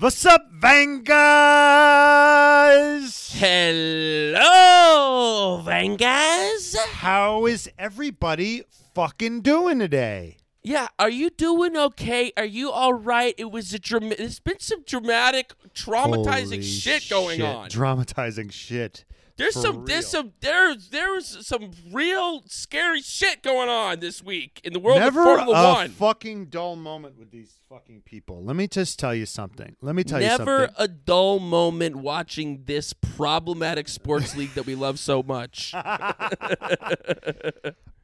[0.00, 1.08] What's up, Vangas?
[3.38, 4.38] Hello,
[5.62, 6.74] Vangas.
[6.92, 8.62] How is everybody
[8.94, 10.38] fucking doing today?
[10.62, 12.32] Yeah, are you doing okay?
[12.38, 13.34] Are you all right?
[13.36, 17.46] It was a drama- There's been some dramatic, traumatizing Holy shit going shit.
[17.46, 17.68] on.
[17.68, 19.04] Dramatizing shit.
[19.36, 24.60] There's for some, there's some, there's, there's some real scary shit going on this week
[24.64, 25.88] in the world Never of Formula a One.
[25.90, 28.44] fucking dull moment with these fucking people.
[28.44, 29.76] Let me just tell you something.
[29.80, 30.74] Let me tell you Never something.
[30.78, 35.74] a dull moment watching this problematic sports league that we love so much.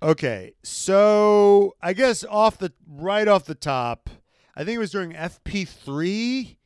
[0.03, 4.11] Okay, so I guess off the right off the top,
[4.55, 6.57] I think it was during FP3,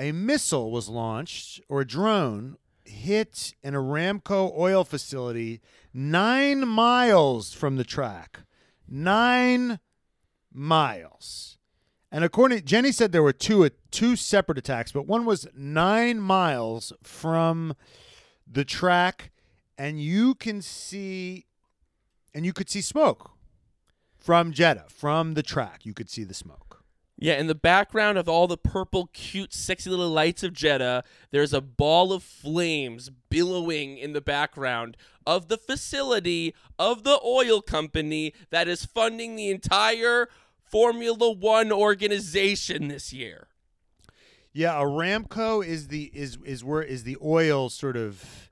[0.00, 2.56] a missile was launched or a drone
[2.88, 5.60] hit an Aramco oil facility
[5.92, 8.40] nine miles from the track.
[8.88, 9.78] Nine
[10.52, 11.58] miles.
[12.10, 16.92] And according Jenny said there were two two separate attacks, but one was nine miles
[17.02, 17.74] from
[18.46, 19.32] the track,
[19.76, 21.46] and you can see
[22.34, 23.30] and you could see smoke
[24.16, 25.84] from Jeddah, from the track.
[25.84, 26.65] You could see the smoke.
[27.18, 31.54] Yeah, in the background of all the purple, cute, sexy little lights of Jeddah, there's
[31.54, 38.34] a ball of flames billowing in the background of the facility of the oil company
[38.50, 40.28] that is funding the entire
[40.62, 43.48] Formula One organization this year.
[44.52, 48.50] Yeah, Aramco is the is is where is the oil sort of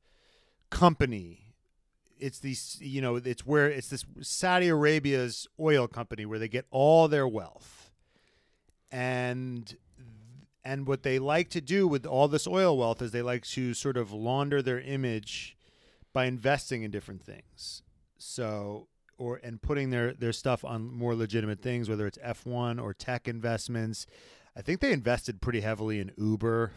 [0.71, 1.55] company.
[2.19, 6.67] It's the you know it's where it's this Saudi Arabia's oil company where they get
[6.71, 7.84] all their wealth,
[8.95, 9.77] and
[10.65, 13.75] and what they like to do with all this oil wealth is they like to
[13.75, 15.57] sort of launder their image
[16.13, 17.83] by investing in different things.
[18.17, 18.87] So
[19.19, 22.95] or and putting their their stuff on more legitimate things, whether it's F one or
[22.95, 24.07] tech investments.
[24.57, 26.71] I think they invested pretty heavily in Uber.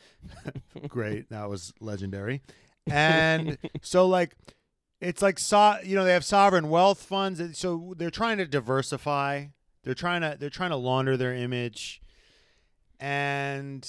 [0.88, 2.40] Great, that was legendary.
[2.86, 4.34] And so like
[4.98, 9.48] it's like so, you know they have sovereign wealth funds so they're trying to diversify.
[9.82, 12.02] They're trying to they're trying to launder their image.
[12.98, 13.86] And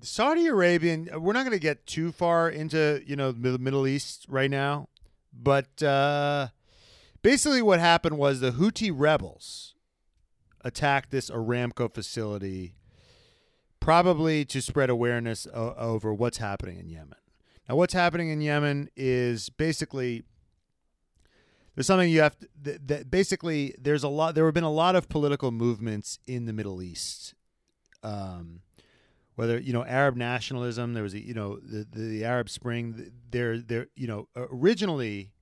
[0.00, 4.26] Saudi Arabian we're not going to get too far into, you know, the Middle East
[4.28, 4.88] right now,
[5.32, 6.48] but uh
[7.22, 9.74] basically what happened was the Houthi rebels
[10.62, 12.74] attacked this Aramco facility
[13.80, 17.14] probably to spread awareness o- over what's happening in Yemen.
[17.68, 20.24] Now, what's happening in Yemen is basically
[21.80, 24.70] there's something you have to, that, that basically there's a lot there have been a
[24.70, 27.32] lot of political movements in the Middle East.
[28.02, 28.60] Um,
[29.36, 33.10] whether you know Arab nationalism, there was a, you know the, the Arab Spring.
[33.30, 35.32] There there you know originally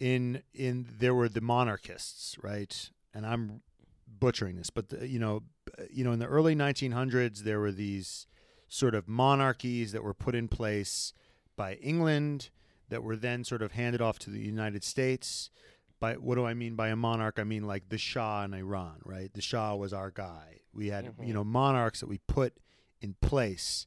[0.00, 2.90] in in there were the monarchists, right?
[3.14, 3.60] And I'm
[4.08, 5.44] butchering this, but the, you know,
[5.92, 8.26] you know, in the early 1900s, there were these
[8.66, 11.12] sort of monarchies that were put in place
[11.54, 12.50] by England
[12.90, 15.50] that were then sort of handed off to the United States.
[15.98, 17.38] By what do I mean by a monarch?
[17.38, 19.32] I mean like the Shah in Iran, right?
[19.32, 20.60] The Shah was our guy.
[20.72, 22.54] We had you know monarchs that we put
[23.00, 23.86] in place,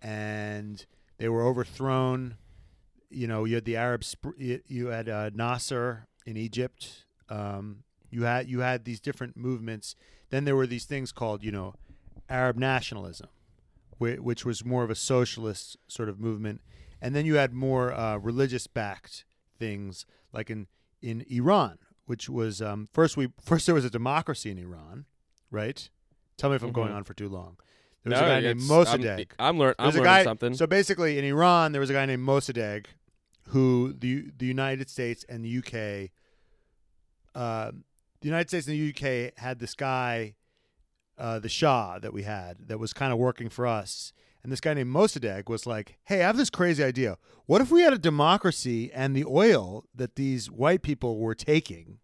[0.00, 0.84] and
[1.18, 2.36] they were overthrown.
[3.10, 4.04] You know, you had the Arab.
[4.04, 7.04] Sp- you had uh, Nasser in Egypt.
[7.28, 9.94] Um, you had you had these different movements.
[10.30, 11.74] Then there were these things called you know
[12.28, 13.28] Arab nationalism,
[13.98, 16.62] whi- which was more of a socialist sort of movement.
[17.04, 19.24] And then you had more uh, religious backed
[19.58, 20.68] things like in
[21.02, 25.06] in Iran, which was um, first we first there was a democracy in Iran,
[25.50, 25.90] right?
[26.36, 26.96] Tell me if I'm going Mhm.
[26.96, 27.56] on for too long.
[28.04, 29.30] There was a guy named Mossadegh.
[29.38, 30.54] I'm, I'm, learn, I'm learning guy, something.
[30.54, 32.86] So basically, in Iran, there was a guy named Mossadegh,
[33.48, 36.10] who the the United States and the UK,
[37.34, 37.72] uh,
[38.20, 40.34] the United States and the UK had this guy,
[41.18, 44.12] uh, the Shah that we had that was kind of working for us.
[44.42, 47.16] And this guy named Mossadegh was like, "Hey, I have this crazy idea.
[47.46, 51.98] What if we had a democracy and the oil that these white people were taking,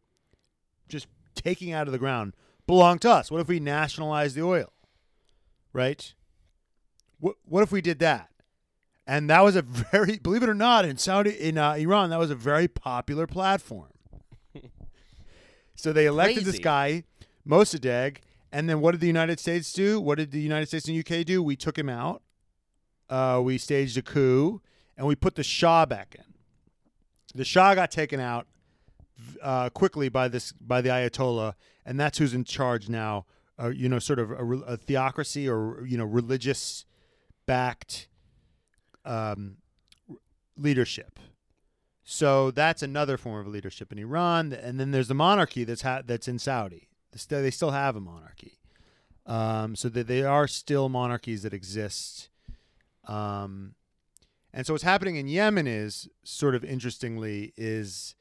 [0.88, 2.34] just taking out of the ground,
[2.66, 3.31] belonged to us?
[3.31, 4.72] What if we nationalized the oil?"
[5.72, 6.15] Right?
[7.18, 8.30] What what if we did that?
[9.09, 12.18] And that was a very, believe it or not, in Saudi, in uh, Iran, that
[12.18, 13.89] was a very popular platform.
[15.74, 17.04] so they elected this guy,
[17.48, 18.18] Mossadegh,
[18.53, 19.98] and then what did the United States do?
[19.98, 21.42] What did the United States and UK do?
[21.42, 22.22] We took him out.
[23.09, 24.60] Uh, we staged a coup,
[24.97, 26.25] and we put the Shah back in.
[27.34, 28.47] The Shah got taken out
[29.43, 33.27] uh, quickly by this by the Ayatollah, and that's who's in charge now.
[33.60, 36.84] Uh, you know, sort of a, a theocracy or you know religious
[37.47, 38.09] backed
[39.05, 39.57] um,
[40.57, 41.19] leadership.
[42.04, 46.03] So that's another form of leadership in Iran, and then there's the monarchy that's ha-
[46.04, 46.89] that's in Saudi.
[47.28, 48.59] They still have a monarchy.
[49.27, 52.31] Um, so that they are still monarchies that exist.
[53.09, 53.75] Um,
[54.53, 58.15] and so what's happening in Yemen is sort of interestingly is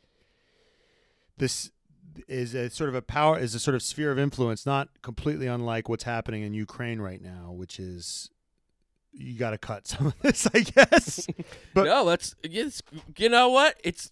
[1.37, 1.71] this
[2.27, 5.45] is a sort of a power is a sort of sphere of influence, not completely
[5.47, 8.29] unlike what's happening in Ukraine right now, which is
[9.13, 11.27] you got to cut some of this, I guess.
[11.73, 12.35] But- no, let's.
[12.43, 13.75] You know what?
[13.83, 14.11] It's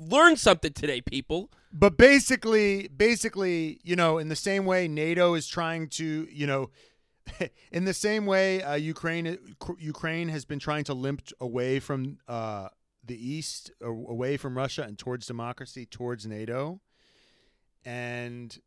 [0.00, 1.50] learn something today, people.
[1.72, 6.70] but basically, basically, you know, in the same way NATO is trying to, you know,
[7.72, 9.38] in the same way uh, Ukraine
[9.78, 12.68] Ukraine has been trying to limp away from uh,
[13.04, 16.80] the east, away from Russia, and towards democracy, towards NATO,
[17.84, 18.58] and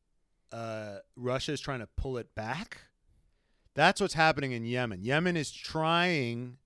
[0.51, 2.81] uh, Russia is trying to pull it back.
[3.73, 5.03] That's what's happening in Yemen.
[5.03, 6.57] Yemen is trying.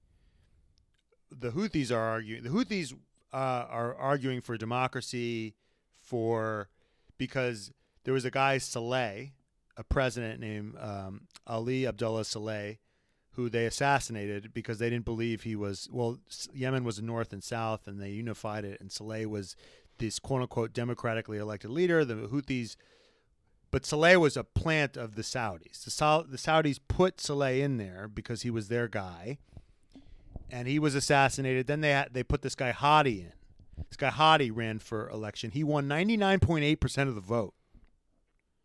[1.29, 2.43] The Houthis are arguing.
[2.43, 2.93] The Houthis
[3.33, 3.37] uh,
[3.69, 5.55] are arguing for democracy,
[6.01, 6.69] for
[7.17, 7.71] because
[8.05, 9.31] there was a guy Saleh,
[9.77, 12.77] a president named um, Ali Abdullah Saleh,
[13.31, 15.89] who they assassinated because they didn't believe he was.
[15.91, 16.19] Well,
[16.53, 19.55] Yemen was north and south, and they unified it, and Saleh was
[19.97, 22.03] this quote unquote democratically elected leader.
[22.05, 22.75] The Houthis
[23.75, 25.83] but Saleh was a plant of the Saudis.
[25.83, 29.37] The, Sau- the Saudis put Saleh in there because he was their guy,
[30.49, 31.67] and he was assassinated.
[31.67, 33.33] Then they they put this guy Hadi in.
[33.89, 35.51] This guy Hadi ran for election.
[35.51, 37.53] He won ninety nine point eight percent of the vote.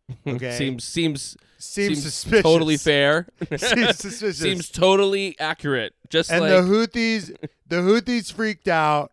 [0.27, 2.43] Okay, Seems seems seems, suspicious.
[2.43, 3.27] totally fair.
[3.57, 4.39] seems suspicious.
[4.39, 5.93] seems totally accurate.
[6.09, 7.35] Just and like the Houthis,
[7.67, 9.11] the Houthis freaked out,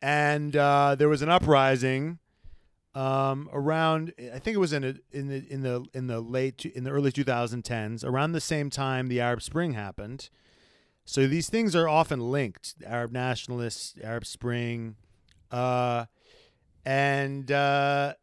[0.00, 2.18] and uh, there was an uprising
[2.94, 4.14] um, around.
[4.34, 6.90] I think it was in a, in the in the in the late in the
[6.90, 10.30] early 2010s, around the same time the Arab Spring happened.
[11.04, 14.96] So these things are often linked: Arab nationalists, Arab Spring,
[15.50, 16.06] uh,
[16.86, 18.14] and uh,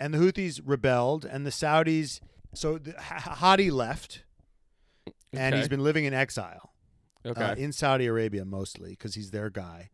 [0.00, 2.20] and the Houthis rebelled, and the Saudis.
[2.54, 4.22] So the, Hadi left,
[5.32, 5.58] and Okay.
[5.58, 6.72] he's been living in exile
[7.26, 7.42] okay.
[7.42, 9.90] uh, in Saudi Arabia mostly because he's their guy,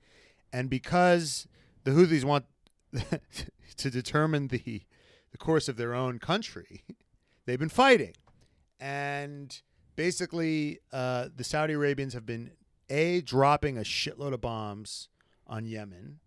[0.52, 1.46] and because
[1.84, 2.44] the Houthis want
[3.76, 4.82] to determine the
[5.32, 6.84] the course of their own country,
[7.44, 8.12] they've been fighting,
[8.78, 9.60] and
[9.96, 12.52] basically uh, the Saudi Arabians have been
[12.88, 15.08] a dropping a shitload of bombs
[15.46, 16.20] on Yemen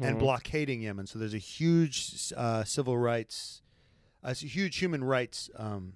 [0.00, 0.18] and Mhm.
[0.18, 1.06] blockading Yemen.
[1.06, 3.62] So there's a huge uh, civil rights,
[4.24, 5.94] uh, it's a huge human rights um,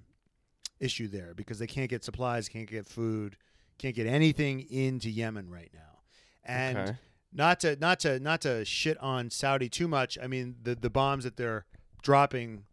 [0.81, 3.37] issue there because they can't get supplies, can't get food,
[3.79, 6.01] can't get anything into Yemen right now.
[6.45, 6.97] And Okay.
[7.33, 10.17] not to not to not to shit on Saudi too much.
[10.23, 11.67] I mean the the bombs that they're
[12.03, 12.65] dropping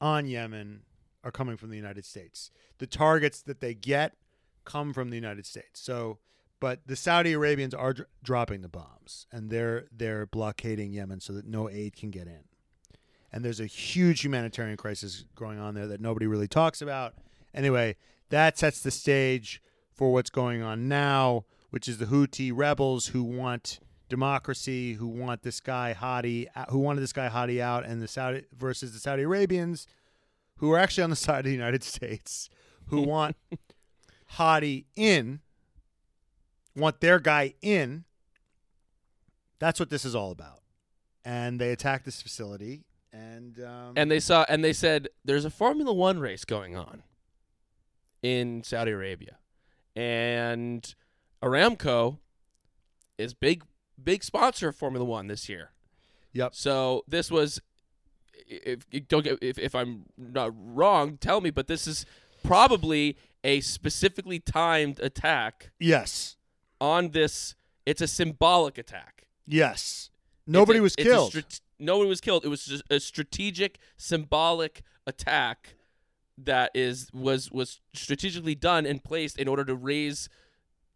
[0.00, 0.82] on Yemen
[1.24, 2.50] are coming from the United States.
[2.78, 4.14] The targets that they get
[4.64, 5.80] come from the United States.
[5.80, 6.18] So,
[6.60, 11.32] but the Saudi Arabians are dr- dropping the bombs and they're they're blockading Yemen so
[11.32, 12.44] that no aid can get in.
[13.32, 17.14] And there's a huge humanitarian crisis going on there that nobody really talks about.
[17.52, 17.96] Anyway,
[18.30, 19.60] that sets the stage
[19.92, 25.42] for what's going on now, which is the Houthi rebels who want democracy, who want
[25.42, 29.00] this guy Hadi, uh, who wanted this guy Hadi out, and the Saudi versus the
[29.00, 29.86] Saudi Arabians,
[30.58, 32.48] who are actually on the side of the United States,
[32.88, 33.36] who want
[34.26, 35.40] Hadi in,
[36.76, 38.04] want their guy in.
[39.58, 40.60] That's what this is all about.
[41.24, 45.50] And they attacked this facility, and um, and they saw and they said there's a
[45.50, 47.02] Formula One race going on
[48.22, 49.38] in Saudi Arabia,
[49.96, 50.94] and
[51.42, 52.18] Aramco
[53.18, 53.64] is big
[54.02, 55.70] big sponsor of Formula One this year.
[56.32, 56.54] Yep.
[56.54, 57.60] So this was,
[58.46, 62.06] if don't get if if I'm not wrong, tell me, but this is
[62.44, 66.35] probably a specifically timed attack yes,
[66.80, 67.54] on this.
[67.84, 69.26] It's a symbolic attack.
[69.46, 70.10] yes,
[70.46, 71.32] nobody a- was killed.
[71.32, 72.44] strat- nobody was killed.
[72.44, 75.74] It was just a strategic, symbolic attack
[76.38, 80.28] that is was was strategically done and placed in order to raise,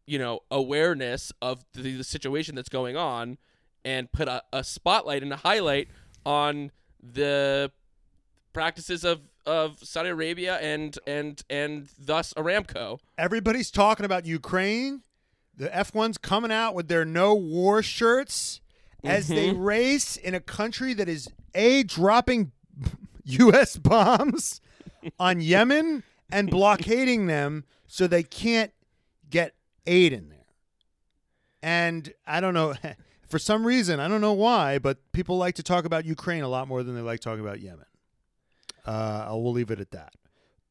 [0.07, 3.39] you know, awareness of the, the situation that's going on,
[3.85, 5.89] and put a, a spotlight and a highlight
[6.27, 6.71] on
[7.03, 7.71] the
[8.53, 12.99] practices of of Saudi Arabia and and and thus Aramco.
[13.17, 15.03] Everybody's talking about Ukraine.
[15.57, 18.61] The F1's coming out with their no war shirts
[19.05, 19.61] as they Mm-hmm.
[19.63, 22.53] race in a country that is A, dropping
[23.25, 23.77] U.S.
[23.77, 24.61] bombs
[25.19, 26.03] on Yemen
[26.33, 28.73] and blockading them so they can't
[29.29, 29.55] get
[29.87, 30.39] aid in there.
[31.63, 32.75] And I don't know,
[33.29, 36.49] for some reason, I don't know why, but people like to talk about Ukraine a
[36.49, 37.85] lot more than they like talking about Yemen.
[38.87, 40.15] Uh, I will leave it at that.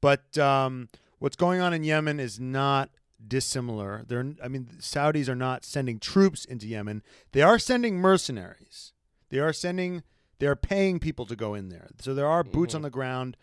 [0.02, 2.90] But um, what's going on in Yemen is not
[3.26, 4.04] dissimilar.
[4.08, 7.04] They're, I mean, the Saudis are not sending troops into Yemen.
[7.32, 8.94] They are sending mercenaries.
[9.30, 10.04] They are sending.
[10.40, 11.90] They are paying people to go in there.
[12.00, 13.36] So there are boots on the ground.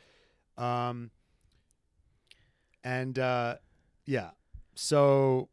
[0.56, 1.10] Um,
[2.82, 3.56] and uh,
[4.06, 4.30] yeah,
[4.74, 5.50] so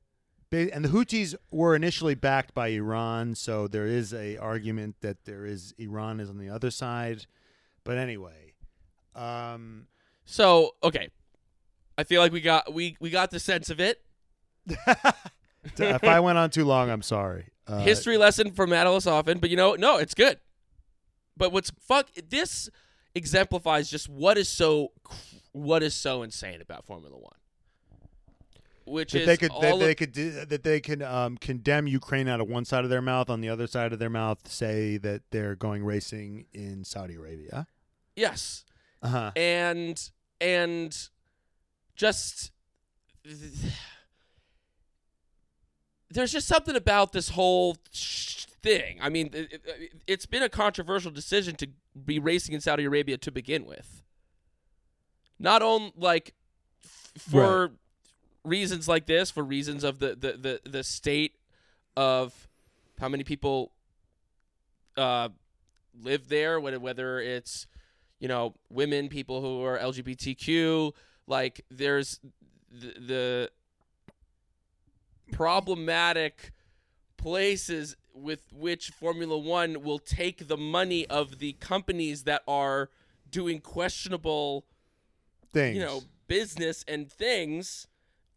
[0.53, 5.45] and the Houthis were initially backed by Iran, so there is a argument that there
[5.45, 7.25] is Iran is on the other side,
[7.83, 8.53] but anyway,
[9.15, 9.87] um,
[10.25, 11.09] So okay,
[11.97, 14.01] I feel like we got we we got the sense of it.
[15.77, 17.47] if I went on too long, I'm sorry.
[17.67, 20.39] Uh, History lesson from Matt Elisofon, but you know, no, it's good.
[21.37, 22.69] But what's fuck this
[23.15, 24.91] exemplifies just what is so
[25.51, 27.31] what is so insane about Formula One,
[28.85, 32.27] which is they could that of- they could do, that they can um, condemn Ukraine
[32.27, 34.97] out of one side of their mouth, on the other side of their mouth say
[34.97, 37.65] that they're going racing in Saudi Arabia.
[38.15, 38.65] yes,
[39.01, 39.31] Uh-huh.
[39.35, 40.09] and
[40.41, 41.09] and
[41.95, 42.51] just
[46.13, 48.97] there's just something about this whole sh- thing.
[49.01, 51.67] I mean, it, it, it's been a controversial decision to
[52.05, 54.03] be racing in Saudi Arabia to begin with.
[55.39, 56.33] Not on like
[56.83, 57.71] f- for
[58.43, 61.35] reasons like this, for reasons of the the the, the state
[61.97, 62.47] of
[62.99, 63.71] how many people
[64.97, 65.29] uh,
[66.01, 67.67] live there, whether whether it's
[68.19, 70.93] you know women, people who are LGBTQ,
[71.27, 72.19] like there's
[72.71, 73.49] the, the
[75.31, 76.51] problematic
[77.17, 82.89] places with which Formula One will take the money of the companies that are
[83.29, 84.65] doing questionable,
[85.51, 85.75] Things.
[85.77, 87.87] you know, business and things,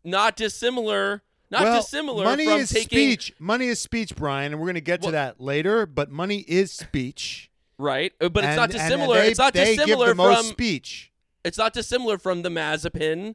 [0.05, 3.33] not dissimilar, not well, dissimilar money from is taking speech.
[3.38, 5.85] Money is speech, Brian, and we're going to get Well- to that later.
[5.87, 9.16] But money is speech, right, Uh, but it's and- not dissimilar.
[9.16, 11.12] And they, it's not they dissimilar give the most from speech.
[11.45, 13.35] it's not dissimilar from the Mazepin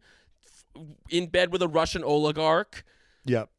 [1.09, 2.83] in bed with a Russian oligarch.
[3.25, 3.49] Yep.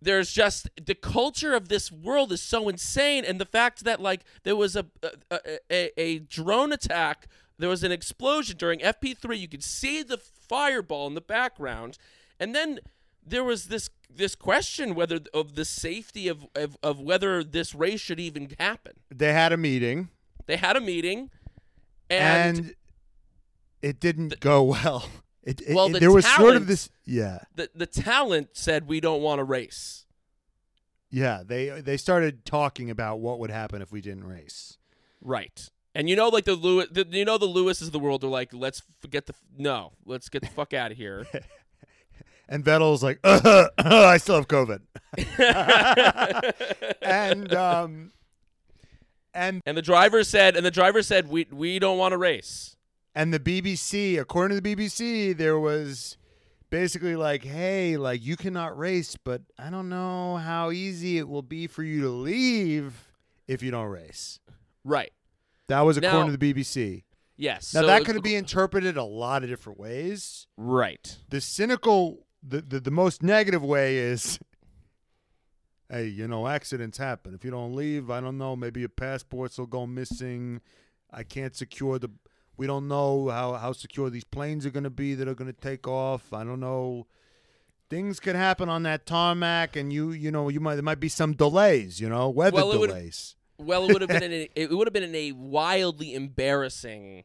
[0.00, 4.22] there's just the culture of this world is so insane and the fact that like
[4.44, 4.86] there was a
[5.30, 7.26] a, a, a drone attack
[7.58, 11.98] there was an explosion during fp3 you could see the fireball in the background
[12.38, 12.80] and then
[13.24, 18.00] there was this this question whether of the safety of, of, of whether this race
[18.00, 20.08] should even happen They had a meeting,
[20.46, 21.30] they had a meeting
[22.08, 22.74] and, and,
[23.82, 25.08] it didn't go well.
[25.42, 26.90] It, it- Well, the there was sort of this.
[27.04, 27.38] Yeah.
[27.54, 30.04] the, the talent said we don't want to race
[31.10, 34.78] Yeah, they they started talking about what would happen if we didn't race.
[35.20, 35.70] Right.
[35.94, 38.28] And you know, like the Lewis, the, you know, the Lewises of the world are
[38.28, 41.26] like, let's get the no, let's get the fuck out of here.
[42.52, 44.80] And Vettel's like, I still have COVID.
[47.00, 48.10] and um,
[49.32, 52.74] and and the driver said, and the driver said, we we don't want to race.
[53.14, 56.16] And the BBC, according to the BBC, there was
[56.70, 61.42] basically like, hey, like you cannot race, but I don't know how easy it will
[61.42, 63.08] be for you to leave
[63.48, 64.38] if you don't race.
[64.84, 65.12] Right.
[65.68, 67.04] That was according Now- to the BBC.
[67.36, 67.72] Yes.
[67.74, 70.46] Now so- that could be interpreted a lot of different ways.
[70.56, 71.16] right.
[71.28, 74.38] the cynical the, the the most negative way is
[75.90, 79.58] hey you know accidents happen if you don't leave i don't know maybe your passports
[79.58, 80.60] will go missing
[81.10, 82.08] i can't secure the
[82.60, 85.50] we don't know how how secure these planes are going to be that are going
[85.50, 86.30] to take off.
[86.30, 87.06] I don't know.
[87.88, 91.08] Things could happen on that tarmac and you you know you might there might be
[91.08, 93.34] some delays you know weather Well, delays.
[93.56, 97.24] Well, it would have been in a, it would have been in a wildly embarrassing,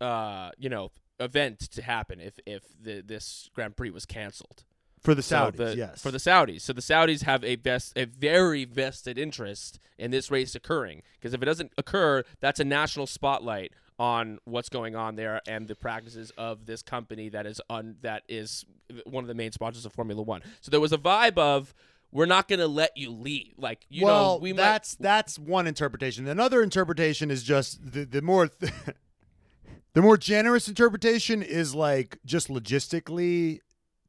[0.00, 4.64] uh, you know, event to happen if if the, this Grand Prix was canceled.
[5.02, 6.00] for the So saudis the- yes.
[6.02, 6.62] For the Saudis.
[6.62, 11.02] So the Saudis have a best a very vested interest in this race occurring.
[11.18, 15.68] Because if it doesn't occur, that's a national spotlight on what's going on there and
[15.68, 18.64] the practices of this company that is on that is
[19.04, 20.42] one of the main sponsors of Formula 1.
[20.60, 21.74] So there was a vibe of
[22.10, 23.54] we're not going to let you leave.
[23.56, 26.26] Like, you well, know, we that's that's one interpretation.
[26.28, 28.50] Another interpretation is just the the more
[29.94, 33.60] the more generous interpretation is like just logistically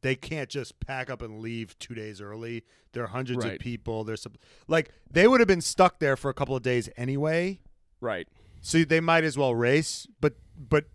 [0.02, 2.64] they can't just pack up and leave two days early.
[2.92, 3.54] There are hundreds Right.
[3.54, 4.04] of people.
[4.04, 4.34] There's some,
[4.68, 7.62] like they would have been stuck there for a couple of days anyway,
[8.02, 8.28] right.
[8.64, 10.08] So they might as well race.
[10.20, 10.86] But but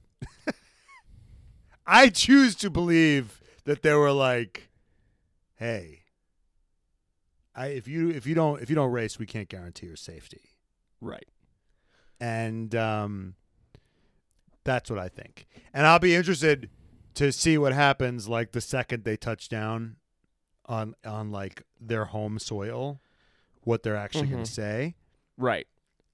[1.86, 4.68] I choose to believe that they were like,
[5.56, 6.00] hey.
[7.54, 10.42] I, if you if you don't if you don't race, we can't guarantee your safety,
[11.00, 11.26] Right.
[12.20, 13.34] and um,
[14.62, 15.46] that's what I think.
[15.74, 16.70] And I'll be interested
[17.14, 19.96] to see what happens like the second they touch down
[20.66, 23.00] on on like their home soil,
[23.64, 24.46] what they're actually going Mhm.
[24.46, 24.94] to say.
[25.36, 25.66] Right.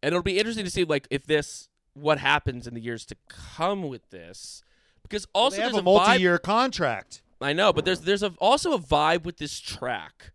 [0.04, 3.16] And it'll be interesting to see like if this what happens in the years to
[3.26, 4.62] come with this
[5.02, 7.23] because also have there's a a, multi-year contract.
[7.40, 10.32] I know, but there's there's a, also a vibe with this track.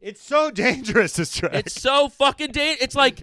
[0.00, 1.12] It's so dangerous.
[1.12, 1.54] This track.
[1.54, 3.22] It's so fucking da- It's like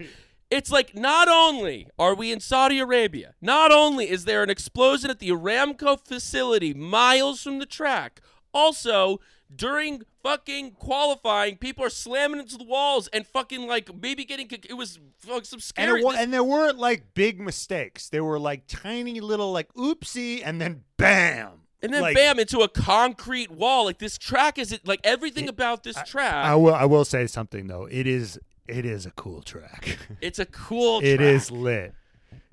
[0.50, 5.10] It's like not only are we in Saudi Arabia, not only is there an explosion
[5.10, 8.22] at the Aramco facility miles from the track,
[8.54, 9.20] also
[9.54, 14.74] during fucking qualifying, people are slamming into the walls and fucking like maybe getting it
[14.76, 16.00] was fuck, some And, scary.
[16.00, 18.08] it, wa- this- and there weren't like big mistakes.
[18.08, 21.62] They were like tiny little like oopsie, and then bam.
[21.82, 23.84] and then like, bam into a concrete wall.
[23.84, 26.34] Like this track is like everything about this track.
[26.34, 26.74] I will.
[26.74, 27.86] I will say something though.
[27.90, 28.38] It is.
[28.66, 29.96] It is a cool track.
[30.20, 30.98] it's a cool.
[31.00, 31.28] It track.
[31.28, 31.94] is lit.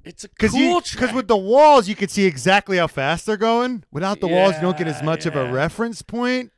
[0.06, 3.38] It's a Because cool because with the walls you can see exactly how fast they're
[3.38, 3.84] going.
[3.92, 6.52] Without the walls, you don't get as Yeah, much of a reference point,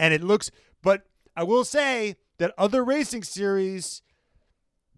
[0.00, 0.50] and it looks.
[0.82, 1.02] But
[1.36, 4.02] I will say that other racing series,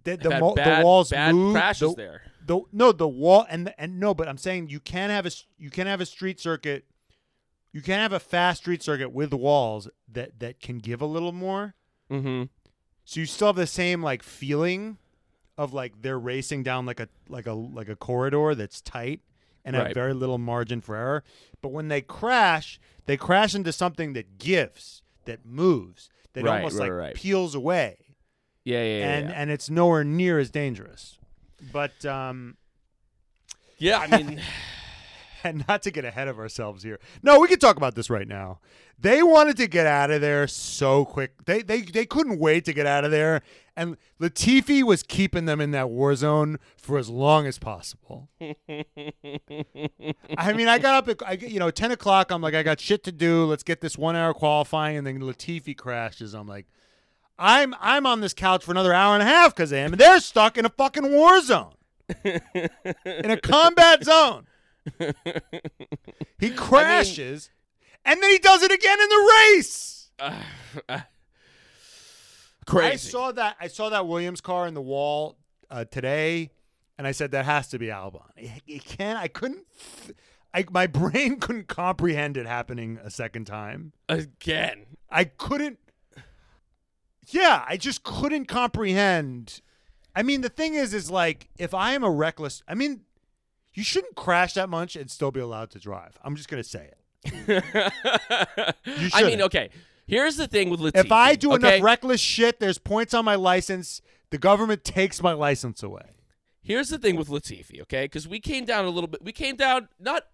[0.05, 1.53] that the, mo- bad, the walls bad move.
[1.55, 2.23] crashes the, there.
[2.47, 5.31] the no the wall and the, and no, but I'm saying you can have a
[5.59, 6.87] you can have a street circuit.
[7.73, 11.33] You can have a fast street circuit with walls that that can give a little
[11.33, 11.75] more.
[12.11, 12.45] Mm-hmm.
[13.05, 14.99] So you still have the same like feeling
[15.59, 19.21] of like they're racing down like a like a like a corridor that's tight
[19.65, 21.25] and have very little margin for error.
[21.61, 26.79] But when they crash, they crash into something that gives, that moves, that Right, almost
[26.79, 27.15] right, like right.
[27.15, 27.97] peels away.
[28.65, 29.13] Yeah, yeah, yeah.
[29.13, 29.35] and yeah.
[29.35, 31.19] and it's nowhere near as dangerous.
[31.73, 32.57] But um
[33.79, 34.41] yeah, I mean,
[35.45, 36.99] and not to get ahead of ourselves here.
[37.23, 38.61] No, we can talk about this right now.
[38.99, 41.45] They wanted to get out of there so quick.
[41.45, 43.43] They they they couldn't wait to get out of there.
[43.77, 48.29] And Latifi was keeping them in that war zone for as long as possible.
[48.41, 52.31] I mean, I got up at I, you know ten o'clock.
[52.31, 53.45] I'm like, I got shit to do.
[53.45, 56.35] Let's get this one hour qualifying, and then Latifi crashes.
[56.35, 56.67] I'm like,
[57.39, 60.01] I'm I'm on this couch for another hour and a half because of him, and
[60.01, 61.75] they're stuck in a fucking war zone,
[62.25, 64.47] in a combat zone.
[66.43, 67.51] He crashes,
[68.05, 70.11] and then he does it again in the race.
[72.67, 72.93] crazy.
[72.93, 73.57] I saw that.
[73.61, 75.37] I saw that Williams car in the wall
[75.71, 76.51] uh, today,
[76.99, 78.23] and I said that has to be Albon.
[78.37, 79.17] It, it can.
[79.17, 79.67] I couldn't.
[80.53, 83.93] I my brain couldn't comprehend it happening a second time.
[84.09, 84.87] again.
[85.11, 85.79] I couldn't.
[87.29, 89.61] Yeah, I just couldn't comprehend.
[90.17, 92.65] I mean, the thing is, is like if I am a reckless.
[92.67, 93.03] I mean,
[93.75, 96.19] you shouldn't crash that much and still be allowed to drive.
[96.23, 96.99] I'm just gonna say it.
[99.15, 99.71] I mean, okay.
[100.07, 101.05] Here's the thing with Latifi.
[101.05, 101.77] If I do okay?
[101.77, 104.03] enough reckless shit, there's points on my license.
[104.31, 106.17] The government takes my license away.
[106.61, 108.05] Here's the thing with Latifi, okay?
[108.05, 109.23] Because we came down a little bit.
[109.23, 110.27] We came down not.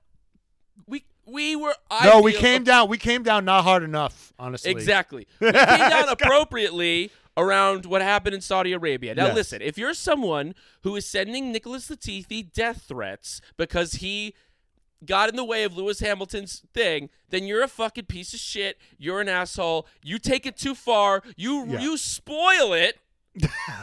[0.86, 1.74] We we were.
[1.90, 2.88] I no, we came down.
[2.88, 4.70] We came down not hard enough, honestly.
[4.70, 5.26] Exactly.
[5.40, 9.14] We came down appropriately around what happened in Saudi Arabia.
[9.14, 9.34] Now, Yes.
[9.36, 14.34] listen, if you're someone who is sending Nicholas Latifi death threats because he
[15.04, 18.78] got in the way of Lewis Hamilton's thing, then you're a fucking piece of shit.
[18.98, 19.86] You're an asshole.
[20.02, 21.22] You take it too far.
[21.36, 21.80] You Yeah.
[21.80, 22.98] you spoil it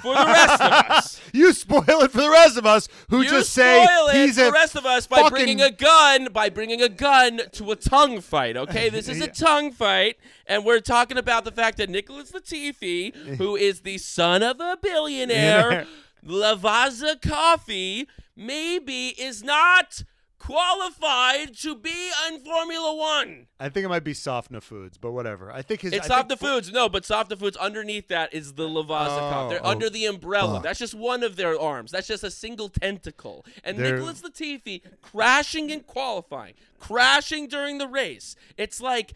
[0.01, 1.21] for the rest of us.
[1.33, 4.51] You spoil it for the rest of us who You just say it he's the
[4.53, 8.55] rest of us by bringing a gun, by bringing a gun to a tongue fight.
[8.55, 10.15] Okay, this is a tongue fight,
[10.47, 13.35] and we're talking about the fact that Nicholas Latifi, eh.
[13.35, 15.85] who is the son of a billionaire,
[16.25, 20.03] Lavazza Coffee, maybe is not
[20.45, 23.47] qualified to be in Formula One.
[23.60, 25.51] I think it might be Sofina Foods, but whatever.
[25.51, 25.93] I think his.
[25.93, 29.53] It's I think- Foods, no, but Softa Foods underneath that is the Lavazza Oh, Coffee.
[29.55, 30.55] They're oh, under the umbrella.
[30.55, 30.63] fuck.
[30.63, 31.91] That's just one of their arms.
[31.91, 33.45] That's just a single tentacle.
[33.63, 38.36] And They're- Nicholas Latifi crashing and qualifying, crashing during the race.
[38.58, 39.13] It's like.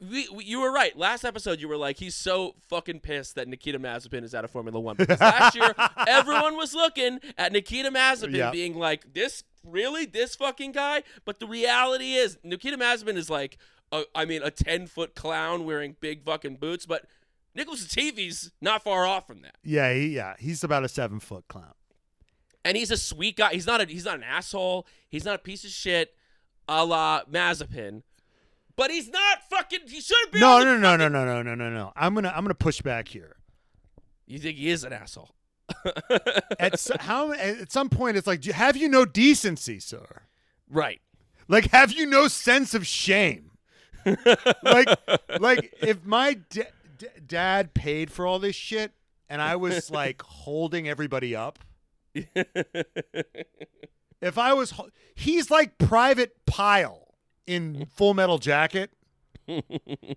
[0.00, 0.96] We, we- you were right.
[0.96, 4.50] Last episode, you were like, he's so fucking pissed that Nikita Mazepin is out of
[4.52, 4.94] Formula One.
[4.94, 5.74] Because last year,
[6.06, 8.52] everyone was looking at Nikita Mazepin Yeah.
[8.52, 10.06] being like, this, really?
[10.06, 11.02] This fucking guy?
[11.24, 13.58] But the reality is, Nikita Mazepin is like,
[13.92, 16.86] a, I mean, a 10 foot clown wearing big fucking boots.
[16.86, 17.04] But
[17.54, 19.56] Nicholas Latifi's not far off from that.
[19.62, 21.74] Yeah, he, yeah, he's about a seven foot clown.
[22.64, 23.52] And he's a sweet guy.
[23.52, 24.86] He's not a, he's not an asshole.
[25.08, 26.14] He's not a piece of shit
[26.68, 28.02] a la Mazepin.
[28.76, 31.70] But he's not fucking, he shouldn't be No, no, no, no, no, no, no, no,
[31.70, 31.92] no.
[31.96, 33.34] I'm gonna, I'm gonna push back here.
[34.26, 35.30] You think he is an asshole?
[36.58, 40.22] At s- how, at some point, it's like, have you no decency, sir?
[40.70, 41.00] right.
[41.50, 43.52] Like, have you no sense of shame?
[44.62, 44.88] like,
[45.40, 46.64] like if my da-
[46.98, 48.92] d- dad paid for all this shit
[49.30, 51.58] and I was like holding everybody up.
[52.14, 52.28] if
[54.38, 57.14] I was, ho- he's like Private Pyle
[57.46, 58.90] in Full Metal Jacket.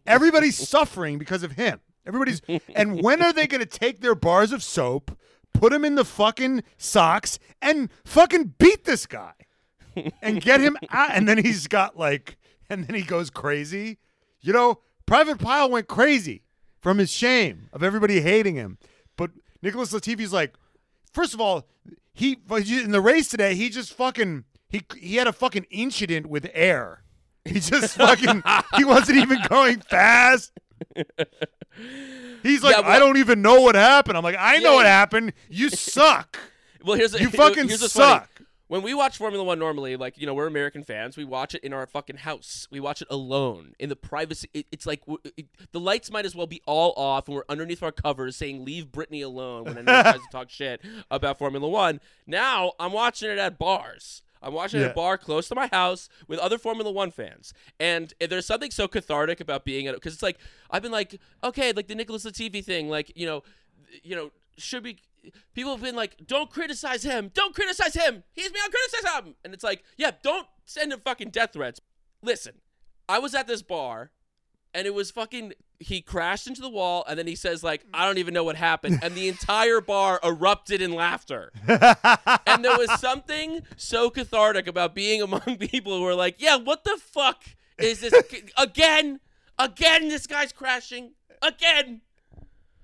[0.05, 1.79] Everybody's suffering because of him.
[2.05, 2.41] Everybody's,
[2.75, 5.17] and when are they going to take their bars of soap,
[5.53, 9.33] put him in the fucking socks, and fucking beat this guy?
[10.21, 11.11] and get him out.
[11.13, 12.37] And then he's got like,
[12.69, 13.97] and then he goes crazy.
[14.41, 16.43] You know, Private Pyle went crazy
[16.79, 18.77] from his shame of everybody hating him.
[19.17, 20.55] But Nicholas Latifi's like,
[21.11, 21.67] first of all,
[22.13, 26.49] he in the race today, he just fucking he he had a fucking incident with
[26.53, 27.03] air.
[27.45, 28.43] He just fucking
[28.77, 30.51] he wasn't even going fast.
[32.43, 34.17] He's like, Yeah, I don't even know what happened.
[34.17, 34.75] I'm like, I know Yeah.
[34.77, 35.33] what happened.
[35.49, 36.39] You suck.
[36.83, 38.19] Well, here's You fucking here's what's funny.
[38.21, 38.29] suck.
[38.67, 41.17] When we watch Formula One normally, like you know, we're American fans.
[41.17, 42.69] We watch it in our fucking house.
[42.71, 44.49] We watch it alone in the privacy.
[44.53, 45.01] It, it's like
[45.35, 48.63] it, the lights might as well be all off, and we're underneath our covers saying
[48.63, 51.99] "Leave Britney alone" when anyone tries to talk shit about Formula One.
[52.25, 54.21] Now I'm watching it at bars.
[54.41, 57.53] I'm watching it at a bar close to my house with other Formula One fans,
[57.79, 61.71] and there's something so cathartic about being at because it's like I've been like, okay,
[61.73, 63.43] like the Nicholas Latifi thing, like you know,
[64.03, 64.99] you know, should be.
[65.53, 68.23] People have been like, don't criticize him, don't criticize him.
[68.33, 71.79] He's beyond criticism, and it's like, yeah, don't send him fucking death threats.
[72.23, 72.55] Listen,
[73.07, 74.09] I was at this bar,
[74.73, 75.53] and it was fucking.
[75.79, 78.55] He crashed into the wall, and then he says like, I don't even know what
[78.55, 84.93] happened, and the entire bar erupted in laughter and there was something so cathartic about
[84.93, 87.43] being among people who were like, "Yeah, what the fuck
[87.79, 88.13] is this
[88.57, 89.19] again?
[89.57, 92.01] Again, this guy's crashing again."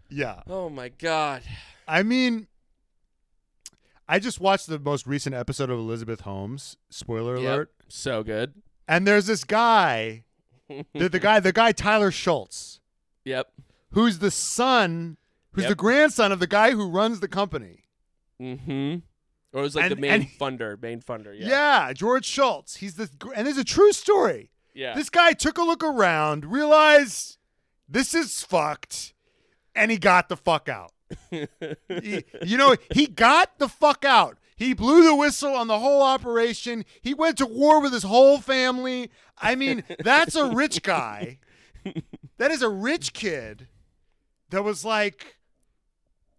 [0.10, 0.42] Yeah.
[0.48, 1.44] Oh my god.
[1.88, 2.48] I mean,
[4.08, 6.78] I just watched the most recent episode of Elizabeth Holmes.
[6.90, 7.46] Spoiler Yep.
[7.46, 7.72] alert.
[7.90, 8.54] So good.
[8.88, 10.24] And there's this guy,
[10.70, 12.80] the, the guy, the guy Tyler Shultz,
[13.26, 13.52] Yep.
[13.92, 15.18] who's the son,
[15.54, 15.70] who's Yep.
[15.70, 17.86] the grandson of the guy who runs the company.
[18.42, 18.98] Mm-hmm.
[19.54, 21.34] Or it was like And- the main and- funder, main funder.
[21.38, 21.48] Yeah.
[21.88, 21.94] Yeah.
[21.94, 22.78] George Shultz.
[22.78, 24.52] He's the and there's a true story.
[24.74, 24.94] Yeah.
[24.94, 27.38] This guy took a look around, realized
[27.90, 29.14] this is fucked,
[29.74, 30.92] and he got the fuck out.
[31.32, 34.38] He- you know, he got the fuck out.
[34.58, 36.84] He blew the whistle on the whole operation.
[37.02, 39.12] He went to war with his whole family.
[39.38, 41.40] I mean, that's a rich guy.
[42.38, 43.68] That is a rich kid
[44.50, 45.38] that was like,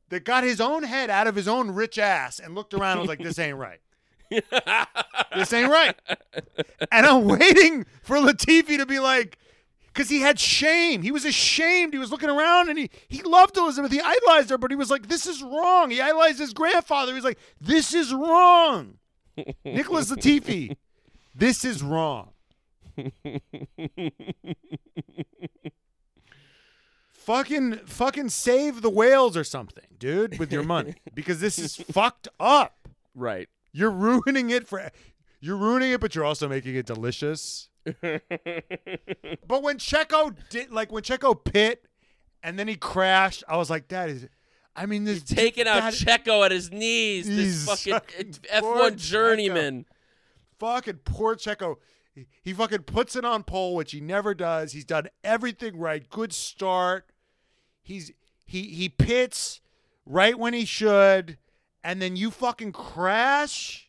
[0.09, 3.01] that got his own head out of his own rich ass and looked around and
[3.01, 3.81] was like, this ain't right.
[4.31, 5.95] This ain't right.
[6.91, 9.39] And I'm waiting for Latifi to be like,
[9.99, 11.03] because he had shame.
[11.03, 11.93] He was ashamed.
[11.93, 13.91] He was looking around and he, he loved Elizabeth.
[13.91, 15.91] He idolized her, but he was like, this is wrong.
[15.91, 17.11] He idolized his grandfather.
[17.11, 18.99] He was like, this is wrong.
[19.65, 20.77] Nicholas Latifi,
[21.35, 22.31] this is wrong.
[27.11, 30.95] fucking fucking save the whales or something, dude, with your money.
[31.13, 32.89] Because this is fucked up.
[33.17, 33.49] right.
[33.73, 34.93] You're ruining it for
[35.41, 37.69] you're ruining it, but you're also making it delicious.
[39.47, 41.85] But when Checo did like when Checo pit
[42.43, 44.27] and then he crashed, I was like, that is
[44.77, 47.27] I mean this Taking out that- Checo at his knees.
[47.27, 49.87] This fucking F1 poor journeyman.
[50.59, 51.77] fucking poor Checo.
[52.15, 54.73] He, he fucking puts it on pole, which he never does.
[54.73, 56.09] He's done everything right.
[56.09, 57.11] Good start.
[57.83, 58.13] He's
[58.45, 59.61] he he pits
[60.05, 61.39] right when he should,
[61.83, 63.88] and then you fucking crash.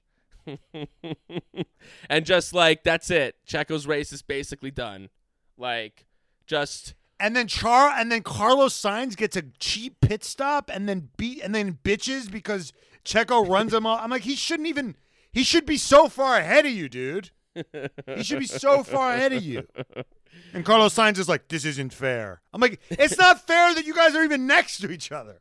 [2.09, 3.35] and just like that's it.
[3.47, 5.09] Checo's race is basically done.
[5.57, 6.05] Like
[6.45, 11.09] just And then Char and then Carlos Sainz gets a cheap pit stop and then
[11.17, 12.73] beat and then bitches because
[13.05, 14.01] Checo runs him off.
[14.01, 14.95] I'm like, he shouldn't even
[15.31, 17.31] he should be so far ahead of you, dude.
[18.15, 19.67] He should be so far ahead of you.
[20.53, 22.41] And Carlos Sainz is like, this isn't fair.
[22.53, 25.37] I'm like, it's not fair that you guys are even next to each other.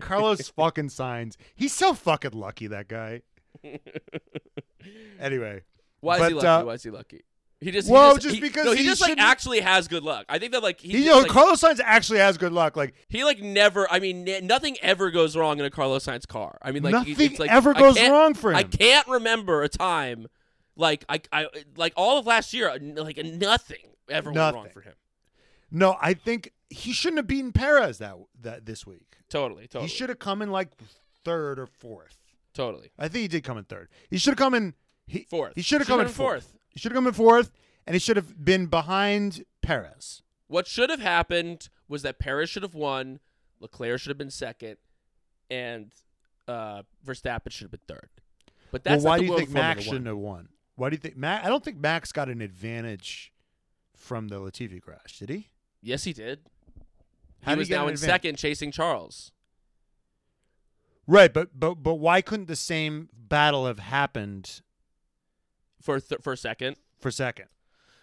[0.00, 1.36] Carlos fucking Sainz.
[1.54, 3.22] He's so fucking lucky, that guy.
[5.18, 5.62] Anyway.
[6.00, 6.46] Why is But, he lucky?
[6.46, 7.24] uh, Why is he lucky?
[7.60, 9.88] He just Well, he just, just he- because no, he, he just like actually has
[9.88, 10.26] good luck.
[10.28, 12.76] I think that like he, He, just, know, like, Carlos Sainz actually has good luck.
[12.76, 13.90] Like he like never.
[13.90, 16.58] I mean, n- nothing ever goes wrong in a Carlos Sainz car.
[16.62, 18.56] I mean, like nothing it's like, ever goes wrong for him.
[18.58, 20.26] I can't remember a time
[20.76, 22.76] like I, I like all of last year.
[22.78, 24.94] Like nothing ever went wrong for him.
[25.70, 29.16] No, I think he shouldn't have beaten Perez that that this week.
[29.28, 30.70] Totally, totally, He should have come in like
[31.24, 32.16] third or fourth.
[32.54, 33.88] totally I think he did come in third.
[34.08, 34.74] He should have come in
[35.06, 35.54] he, fourth.
[35.56, 36.56] He should have come in been fourth.
[36.68, 37.50] He should have come in fourth,
[37.86, 40.22] and he should have been behind Perez.
[40.46, 43.18] What should have happened was that Perez should have won,
[43.60, 44.76] Leclerc should have been second,
[45.50, 45.90] and
[46.46, 48.08] uh, Verstappen should have been third.
[48.70, 50.48] But that's well, why do you think Max shouldn't have won?
[50.76, 51.44] Why do you think Max?
[51.44, 53.32] I don't think Max got an advantage
[53.96, 55.18] from the Latifi crash.
[55.18, 55.48] Did he?
[55.82, 56.40] Yes, he did.
[57.42, 58.10] How he was now in advantage?
[58.10, 59.32] second, chasing Charles.
[61.06, 64.60] Right, but but but why couldn't the same battle have happened
[65.80, 66.76] for th- for a second.
[66.98, 67.46] for second?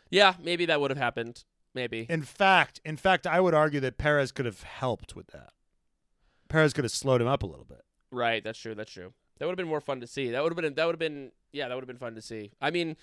[0.09, 1.43] Yeah, maybe that would have happened.
[1.73, 2.05] Maybe.
[2.07, 5.51] In fact, in fact, I would argue that Perez could have helped with that.
[6.47, 7.81] Perez could have slowed him up a little bit.
[8.11, 8.43] Right.
[8.43, 8.75] That's true.
[8.75, 9.13] That's true.
[9.39, 10.29] That would have been more fun to see.
[10.29, 10.75] That would have been.
[10.75, 11.31] That would have been.
[11.53, 12.51] Yeah, that would have been fun to see.
[12.59, 12.97] I mean,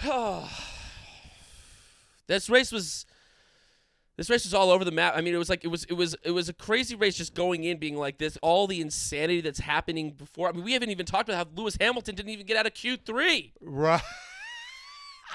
[2.28, 3.06] this race was.
[4.16, 5.12] This race was all over the map.
[5.14, 7.34] I mean, it was like it was it was it was a crazy race just
[7.34, 10.48] going in, being like this, all the insanity that's happening before.
[10.48, 12.72] I mean, we haven't even talked about how Lewis Hamilton didn't even get out of
[12.72, 13.52] Q three.
[13.60, 14.00] Right.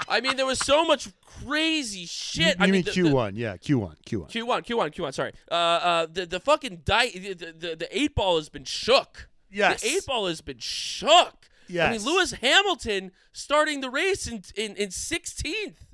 [0.10, 2.58] I mean, there was so much crazy shit.
[2.58, 3.36] You I mean, mean Q one?
[3.36, 3.98] Yeah, Q one.
[4.04, 4.30] Q one.
[4.30, 5.14] Q one, Q one, Q one.
[5.14, 5.34] Sorry.
[5.52, 9.30] Uh, uh, the the fucking die, the, the the eight ball has been shook.
[9.52, 9.82] Yes.
[9.82, 11.50] The eight ball has been shook.
[11.88, 15.86] I mean, Lewis Hamilton starting the race in in in sixteenth.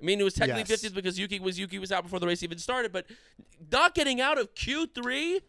[0.00, 0.68] I mean, it was technically Yes.
[0.68, 3.06] fifteenth because Yuki was Yuki was out before the race even started, but
[3.70, 5.40] not getting out of Q three.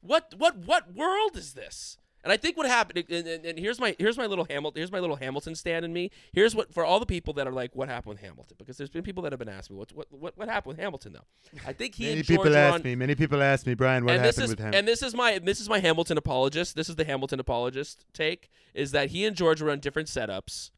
[0.00, 1.96] What what what world is this?
[2.24, 4.92] And I think what happened, and, and, and here's my here's my little Hamilton here's
[4.92, 6.10] my little Hamilton stand in me.
[6.32, 8.56] Here's what for all the people that are like, what happened with Hamilton?
[8.58, 10.80] Because there's been people that have been asking me, what what what, what happened with
[10.80, 11.60] Hamilton though?
[11.66, 12.94] I think he Many and George people ask on, me.
[12.94, 14.72] Many people ask me, Brian, what happened is with him?
[14.72, 16.76] and this is my this is my Hamilton apologist.
[16.76, 20.70] This is the Hamilton apologist take is that he and George were on different setups,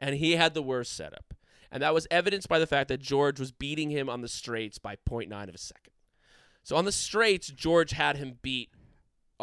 [0.00, 1.34] and he had the worst setup,
[1.70, 4.78] and that was evidenced by the fact that George was beating him on the straights
[4.78, 5.92] by 0.9 of a second.
[6.64, 8.70] So on the straights, George had him beat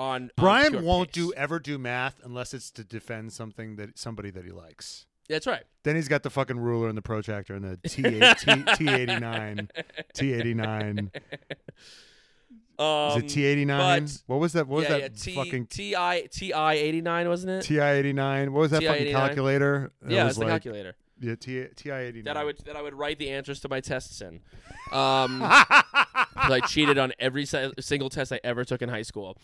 [0.02, 0.24] on.
[0.24, 1.24] on Brian pure won't pace.
[1.24, 5.06] do ever do math unless it's to defend something that somebody that he likes.
[5.30, 5.64] That's right.
[5.84, 8.02] Then he's got the fucking ruler and the protractor and the T
[8.76, 9.70] T eighty nine
[10.14, 11.12] T eighty nine.
[11.14, 14.08] Is Um, it T eighty nine?
[14.26, 14.68] What was that?
[14.68, 17.62] What was yeah, that yeah, T, fucking TI TI 89 wasn't it?
[17.62, 18.52] TI eighty nine?
[18.54, 19.12] What was that fucking TI-89?
[19.12, 19.92] calculator?
[20.06, 22.24] It yeah, was it's the calculator Yeah, T TI eighty nine.
[22.26, 24.42] that I would that I would write the answers to my tests in.
[24.92, 29.38] Um, I cheated on every single test I ever took in high school.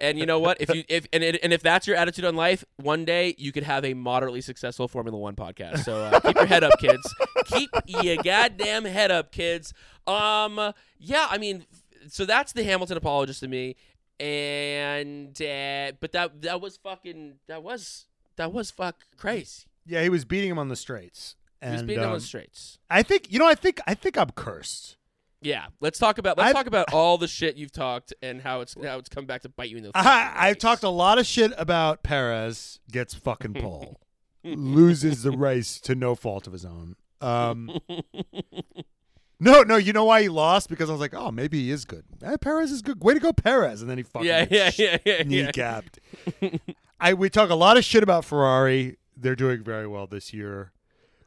[0.00, 0.60] And you know what?
[0.60, 3.64] If you if and, and if that's your attitude on life, one day you could
[3.64, 5.84] have a moderately successful Formula One podcast.
[5.84, 7.14] So uh, keep your head up, kids.
[7.44, 9.74] Keep your goddamn head up, kids.
[10.06, 11.66] Um, yeah, I mean,
[12.08, 13.76] so that's the Hamilton apologist to me,
[14.18, 19.64] and uh, but that that was fucking that was that was fuck crazy.
[19.86, 21.36] Yeah, he was beating him on the straights.
[21.62, 22.78] He was And, beating on um, the straights.
[22.88, 23.46] I think you know.
[23.46, 24.96] I think I think I'm cursed.
[25.42, 28.60] Yeah, let's talk about let's I've- talk about all the shit you've talked and how
[28.60, 29.90] it's how it's come back to bite you in the.
[29.94, 32.78] I, I've talked a lot of shit about Perez.
[32.92, 34.00] Gets fucking pole,
[34.44, 36.96] loses the race to no fault of his own.
[37.22, 37.70] Um,
[39.40, 40.68] no, no, you know why he lost?
[40.68, 42.04] Because I was like, oh, maybe he is good.
[42.22, 43.02] Eh, Perez is good.
[43.02, 43.80] Way to go, Perez!
[43.80, 45.50] And then he fucking Yeah, yeah, yeah, yeah, yeah.
[45.50, 46.60] kneecapped.
[47.00, 48.98] I we talk a lot of shit about Ferrari.
[49.16, 50.72] They're doing very well this year.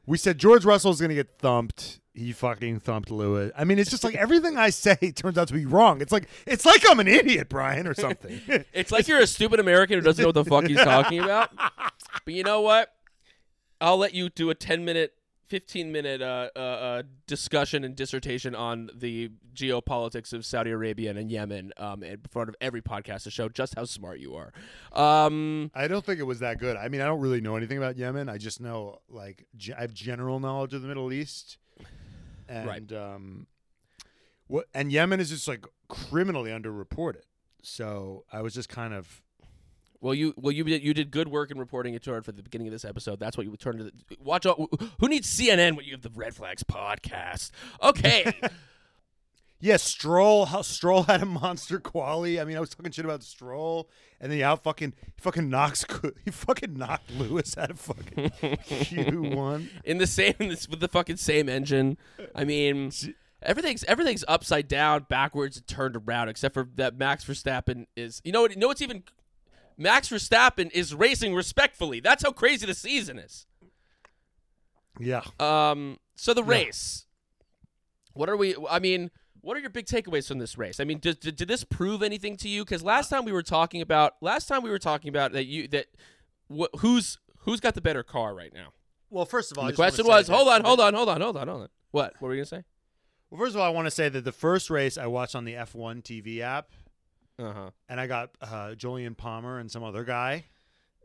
[0.05, 1.99] We said George Russell is going to get thumped.
[2.15, 3.51] He fucking thumped Lewis.
[3.57, 5.99] I mean, it's just like everything I say turns out to be wrong.
[6.01, 8.39] It's like it's like I'm an idiot, Brian, or something.
[8.73, 11.51] It's like you're a stupid American who doesn't know what the fuck he's talking about.
[12.25, 12.93] But you know what?
[13.81, 15.13] I'll let you do a 10 minute,
[15.47, 21.29] 15 minute uh, uh, uh, discussion and dissertation on the geopolitics of Saudi Arabia and
[21.29, 24.53] Yemen um, in front of every podcast to show just how smart you are.
[24.93, 26.77] Um, I don't think it was that good.
[26.77, 28.29] I mean, I don't really know anything about Yemen.
[28.29, 29.45] I just know like
[29.75, 31.57] I have general knowledge of the Middle East,
[32.49, 32.91] and Right.
[32.93, 33.47] um,
[34.47, 37.21] what and Yemen is just like criminally underreported.
[37.61, 39.21] So I was just kind of
[40.01, 42.43] Well, you well you did- you did good work in reporting it toward for the
[42.43, 43.19] beginning of this episode.
[43.19, 43.85] That's what you would turn to.
[43.85, 44.59] The, watch out!
[44.99, 47.51] Who needs CNN when you have the Red Flags podcast?
[47.81, 48.33] Okay,
[49.63, 49.77] yeah.
[49.77, 52.39] Stroll, how Stroll had a monster quali.
[52.39, 55.49] I mean, I was talking shit about Stroll, and then he out fucking he fucking
[55.49, 55.85] knocks
[56.25, 58.29] he fucking knocked Lewis out of fucking
[58.65, 59.69] Q one.
[59.85, 61.97] in the same with the fucking same engine.
[62.35, 62.91] I mean,
[63.41, 68.21] everything's everything's upside down, backwards, and turned around, except for that Max Verstappen is.
[68.25, 68.51] You know what?
[68.51, 69.03] You know what's even.
[69.75, 71.99] Max Verstappen is racing respectfully.
[71.99, 73.47] That's how crazy the season is.
[74.99, 75.23] Yeah.
[75.39, 75.97] Um.
[76.15, 76.49] So the Yeah.
[76.49, 77.05] race.
[78.13, 78.55] What are we?
[78.69, 79.09] I mean,
[79.43, 80.79] what are your big takeaways from this race?
[80.79, 82.63] I mean, did, did, did this prove anything to you?
[82.63, 85.67] Because last time we were talking about last time we were talking about that you
[85.67, 85.87] that
[86.51, 88.69] wh- who's who's got the better car right now.
[89.09, 91.47] Well, first of all, the question was, hold on, hold on, hold on, hold on,
[91.47, 91.69] hold on.
[91.91, 92.13] What?
[92.19, 92.63] What were you gonna say?
[93.29, 95.43] Well, first of all, I want to say that the first race I watched on
[95.45, 96.69] the F1 TV app,
[97.37, 97.69] Uh huh.
[97.89, 100.45] and I got uh, Jolyon Palmer and some other guy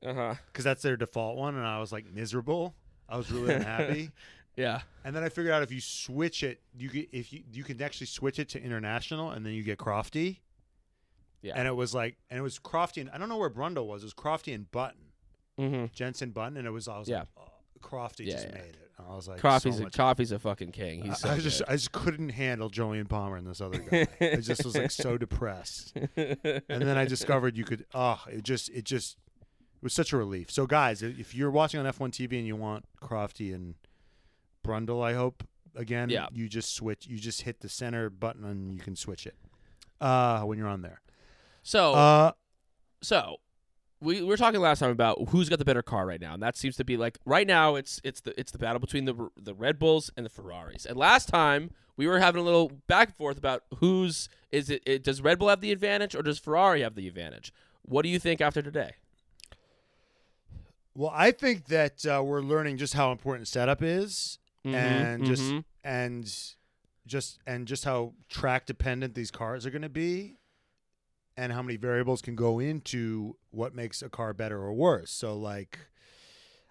[0.03, 0.35] Uh huh.
[0.46, 2.74] because that's their default one, and I was like miserable.
[3.09, 4.11] I was really unhappy.
[4.58, 4.80] Yeah.
[5.04, 7.80] And then I figured out if you switch it, you get, if you you can
[7.80, 10.38] actually switch it to international, and then you get Crofty.
[11.40, 11.52] Yeah.
[11.56, 14.02] And it was like, and it was Crofty, and I don't know where Brundle was.
[14.02, 15.00] It was Crofty and Button,
[15.58, 15.86] Mm-hmm.
[15.94, 17.20] Jensen Button, and it was I was Yeah.
[17.20, 17.48] like, oh,
[17.80, 18.54] Crofty Yeah, just yeah.
[18.54, 18.90] made it.
[18.98, 21.04] And I was like, Coffee's so a much coffee's a fucking king.
[21.04, 21.62] He's so I, I just.
[21.68, 24.08] I just couldn't handle Jolyon Palmer and this other guy.
[24.20, 25.96] I just was like so depressed.
[26.16, 29.16] And then I discovered you could oh, it just it just
[29.80, 30.50] it was such a relief.
[30.50, 33.76] So guys, if if you're watching on F1 TV and you want Crofty and
[34.64, 36.28] Brundle, I hope again, Yeah.
[36.32, 39.36] you just switch you just hit the center button and you can switch it.
[40.00, 41.00] Uh when you're on there.
[41.62, 42.32] so Uh
[43.02, 43.36] so
[44.00, 46.40] we, we were talking last time about who's got the better car right now, and
[46.42, 49.28] that seems to be like right now it's it's the it's the battle between the
[49.36, 50.84] the Red Bulls and the Ferraris.
[50.86, 54.82] And last time we were having a little back and forth about who's is it,
[54.86, 57.52] it does Red Bull have the advantage or does Ferrari have the advantage?
[57.82, 58.92] What do you think after today?
[60.94, 64.38] Well, I think that uh, we're learning just how important setup is,
[64.72, 65.64] Mhm, and just mhm.
[65.85, 66.24] and
[67.07, 70.38] just and just how track dependent these cars are going to be,
[71.37, 75.11] and how many variables can go into what makes a car better or worse.
[75.11, 75.78] So, like,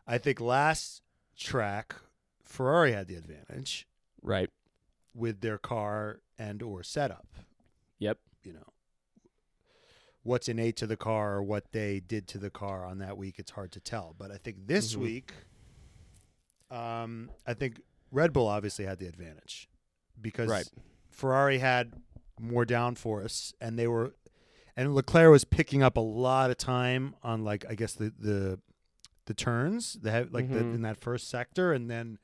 [0.05, 1.01] I think last
[1.37, 1.95] track
[2.43, 3.87] Ferrari had the advantage
[4.21, 4.49] right.
[5.13, 7.27] with their car and or setup.
[7.99, 8.19] Yep.
[8.43, 8.73] You know,
[10.23, 13.35] what's innate to the car or what they did to the car on that week,
[13.39, 14.15] it's hard to tell.
[14.17, 14.99] But I think this Mhm.
[14.99, 15.33] week,
[16.69, 19.67] um, I think Red Bull obviously had the advantage
[20.21, 20.67] because Right.
[21.09, 21.93] Ferrari had
[22.39, 24.13] more downforce and they were,
[24.75, 28.59] and Leclerc was picking up a lot of time on like I guess the the
[29.25, 30.75] the turns, the like the, Mhm.
[30.75, 32.17] in that first sector, and then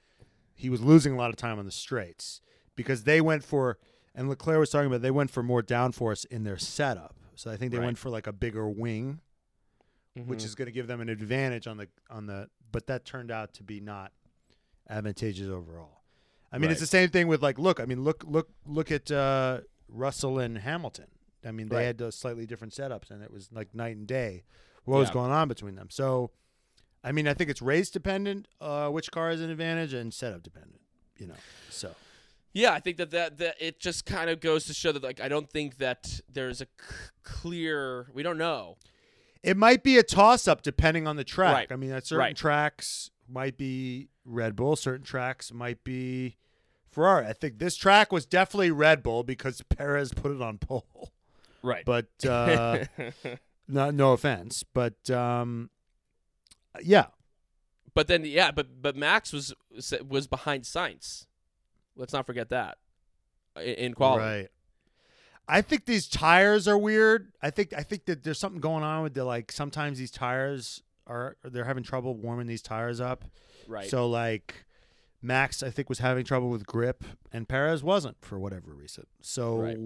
[0.54, 2.40] he was losing a lot of time on the straights
[2.76, 3.78] because they went for
[4.16, 7.16] and Leclerc was talking about they went for more downforce in their setup.
[7.36, 7.86] So I think they Right.
[7.86, 9.20] went for like a bigger wing,
[10.14, 10.46] which Mhm.
[10.46, 13.54] is going to give them an advantage on the on the but that turned out
[13.56, 14.14] to be not
[14.90, 16.02] advantageous overall.
[16.52, 19.10] I mean, it's the same thing with like look, I mean, look look look at
[19.12, 21.08] uh, Russell and Hamilton.
[21.46, 21.84] I mean, they Right.
[21.84, 24.44] had those slightly different setups and it was like night and day
[24.86, 25.88] what was going on between them.
[25.90, 26.32] So
[27.04, 30.44] I mean, I think it's race dependent uh, which car is an advantage and setup
[30.44, 30.80] dependent,
[31.18, 31.34] you know.
[31.70, 31.96] So
[32.54, 35.20] Yeah, I think that, that that it just kind of goes to show that like
[35.20, 38.78] I don't think that there's a c- clear we don't know.
[39.42, 41.54] It might be a toss up depending on the track.
[41.54, 41.72] Right.
[41.72, 42.36] I mean, at certain Right.
[42.38, 46.38] tracks might be Red Bull, certain tracks might be
[46.92, 47.26] Ferrari.
[47.26, 51.12] I think this track was definitely Red Bull because Perez put it on pole.
[51.62, 51.86] Right.
[51.86, 52.86] But uh,
[53.68, 55.70] no, no offense, but um,
[56.82, 57.08] yeah,
[57.94, 59.54] But then, yeah, but but Max was
[60.08, 61.26] was behind Sainz.
[61.96, 62.78] Let's not forget that
[63.62, 64.24] in quality.
[64.26, 64.50] right.
[65.48, 67.34] I think these tires are weird.
[67.42, 69.52] I think I think that there's something going on with the like.
[69.52, 73.26] Sometimes these tires are they're having trouble warming these tires up.
[73.68, 73.90] Right.
[73.90, 74.66] So like
[75.22, 79.06] Max, I think was having trouble with grip, and Perez wasn't for whatever reason.
[79.22, 79.78] So Right.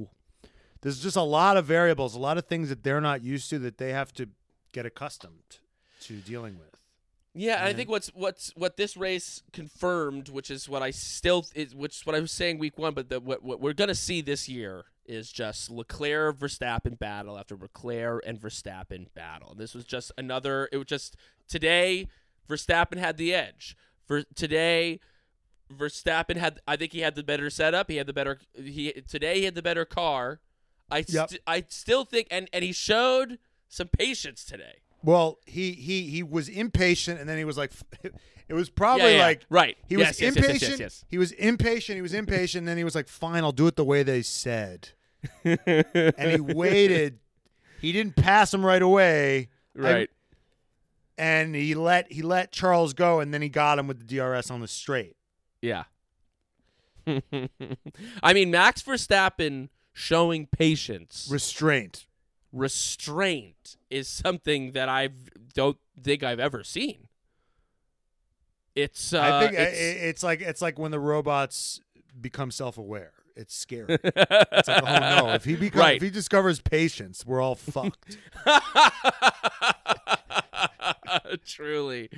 [0.81, 3.59] there's just a lot of variables, a lot of things that they're not used to
[3.59, 4.29] that they have to
[4.71, 5.59] get accustomed
[6.01, 6.81] to dealing with.
[7.33, 11.45] yeah, and I think what's what's what this race confirmed, which is what I still
[11.53, 13.93] is which is what I was saying week one, but the, what what we're gonna
[13.95, 19.55] see this year is just Leclerc Verstappen battle after Leclerc and Verstappen battle.
[19.55, 20.69] This was just another.
[20.71, 21.15] It was just
[21.47, 22.07] today
[22.49, 23.75] Verstappen had the edge.
[24.05, 24.99] For today,
[25.71, 26.59] Verstappen had.
[26.67, 27.89] I think he had the better setup.
[27.89, 28.39] He had the better.
[28.55, 30.39] He today he had the better car.
[30.89, 31.29] I Yep.
[31.29, 34.77] st- I still think, and and he showed some patience today.
[35.03, 37.73] Well, he he he was impatient, and then he was like,
[38.47, 39.77] it was probably Yeah, yeah, like right.
[39.89, 40.71] he Yes, was yes, yes, yes, impatient.
[40.71, 41.05] yes, yes.
[41.09, 41.97] He was impatient.
[41.97, 42.61] He was impatient.
[42.61, 44.89] And then he was like, "Fine, I'll do it the way they said."
[45.43, 47.19] And he waited.
[47.81, 49.49] He didn't pass him right away.
[49.75, 50.09] right.
[51.17, 54.49] and he let he let Charles go, and then he got him with the DRS
[54.51, 55.15] on the straight.
[55.61, 55.83] Yeah.
[57.07, 62.05] I mean, Max Verstappen showing patience, Restraint.
[62.51, 65.09] restraint is something that I
[65.53, 67.07] don't think I've ever seen.
[68.75, 71.79] It's uh, I think it's, it's like it's like when the robots
[72.19, 73.13] become self-aware.
[73.37, 73.97] It's scary.
[74.03, 75.33] It's like, oh no!
[75.33, 75.95] If he becomes, Right.
[75.97, 78.17] if he discovers patience, we're all fucked.
[81.45, 82.09] truly,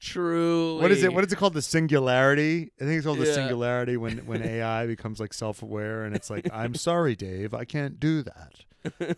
[0.00, 0.80] truly.
[0.82, 1.12] what is it?
[1.12, 1.54] What is it called?
[1.54, 2.70] The singularity.
[2.80, 6.48] I think it's called the singularity when when AI becomes like self-aware, and it's like,
[6.52, 8.52] I'm sorry, Dave, I can't do that.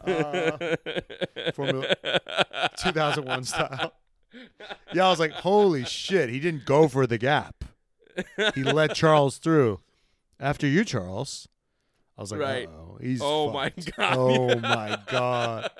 [0.06, 1.94] Uh, Formula
[2.78, 3.92] 2001 style.
[4.94, 6.30] Yeah, I was like, holy shit!
[6.30, 7.64] He didn't go for the gap.
[8.54, 9.80] He let Charles through.
[10.40, 11.46] After you, Charles.
[12.16, 12.68] I was like, Right.
[12.68, 14.16] oh, he's oh my god!
[14.16, 15.70] Oh my god!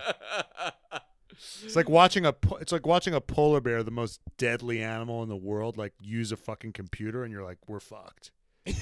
[1.64, 5.22] It's like watching a po- it's like watching a polar bear, the most deadly animal
[5.22, 8.30] in the world, like use a fucking computer, and you're like, we're fucked.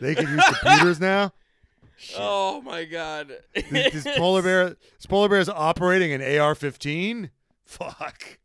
[0.00, 1.32] They can use computers now.
[2.16, 3.32] oh my god!
[3.54, 7.30] This, this polar bear, this polar bear is operating an AR-15.
[7.64, 8.38] Fuck.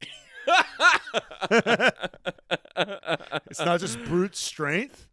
[3.50, 5.08] It's not just brute strength.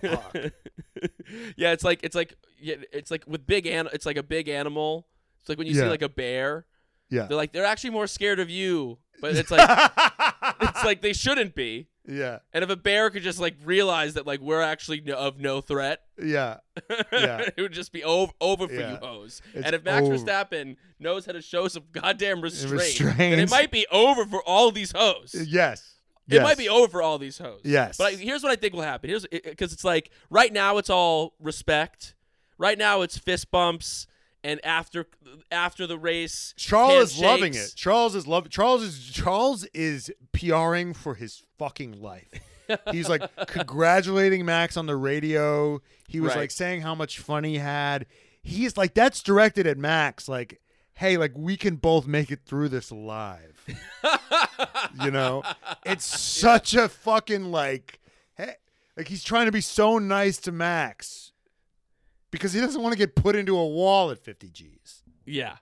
[0.00, 0.36] Fuck.
[1.56, 4.48] yeah, it's like it's like yeah, it's like with big an it's like a big
[4.48, 5.06] animal.
[5.40, 6.66] It's like when you see like a bear.
[7.08, 7.26] Yeah.
[7.26, 9.68] They're like they're actually more scared of you, but it's like
[10.60, 11.86] it's like they shouldn't be.
[12.08, 12.38] yeah.
[12.52, 15.60] And if a bear could just like realize that like we're actually no, of no
[15.60, 16.56] threat, Yeah.
[17.12, 17.48] Yeah.
[17.56, 18.92] it would just be over, over for Yeah.
[18.92, 19.40] you hoes.
[19.54, 20.16] It's and if Max over.
[20.16, 24.72] Verstappen knows how to show some goddamn restraint, then it might be over for all
[24.72, 25.34] these hoes.
[25.48, 25.94] Yes.
[26.28, 27.60] It might be over for all these hoes.
[27.64, 27.96] Yes.
[27.98, 29.08] But I, here's what I think will happen.
[29.10, 32.14] Here's because it's like right now it's all respect.
[32.58, 34.06] Right now it's fist bumps,
[34.42, 35.06] and after
[35.52, 37.72] after the race, Charles is loving it.
[37.76, 38.50] Charles is loving.
[38.50, 42.28] Charles is Charles is PRing for his fucking life.
[42.90, 45.80] He's like congratulating Max on the radio.
[46.08, 46.40] He was Right.
[46.42, 48.06] like saying how much fun he had.
[48.42, 50.28] He's like that's directed at Max.
[50.28, 50.60] Like,
[50.94, 53.55] hey, like we can both make it through this alive.
[55.04, 55.42] you know,
[55.84, 58.00] it's such a fucking like,
[58.34, 58.54] hey,
[58.96, 61.32] like he's trying to be so nice to Max
[62.30, 65.02] because he doesn't want to get put into a wall at 50 G's.
[65.24, 65.56] Yeah.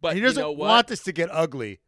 [0.00, 0.68] But he doesn't you know what?
[0.68, 1.80] want this to get ugly.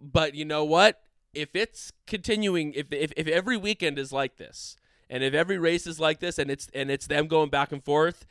[0.00, 1.00] But you know what?
[1.32, 4.76] If it's continuing, if, if if every weekend is like this,
[5.08, 7.84] and if every race is like this, and it's and it's them going back and
[7.84, 8.26] forth,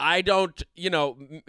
[0.00, 1.42] I don't, you know, M-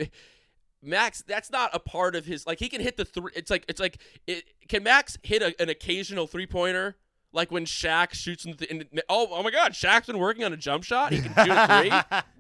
[0.82, 1.24] Max.
[1.28, 2.48] That's not a part of his.
[2.48, 3.32] Like he can hit the three.
[3.36, 6.96] It's like it's like it, can Max hit a, an occasional three pointer?
[7.32, 10.44] Like when Shaq shoots in the, in the oh oh my God, Shaq's been working
[10.44, 11.12] on a jump shot.
[11.12, 12.22] He can shoot three.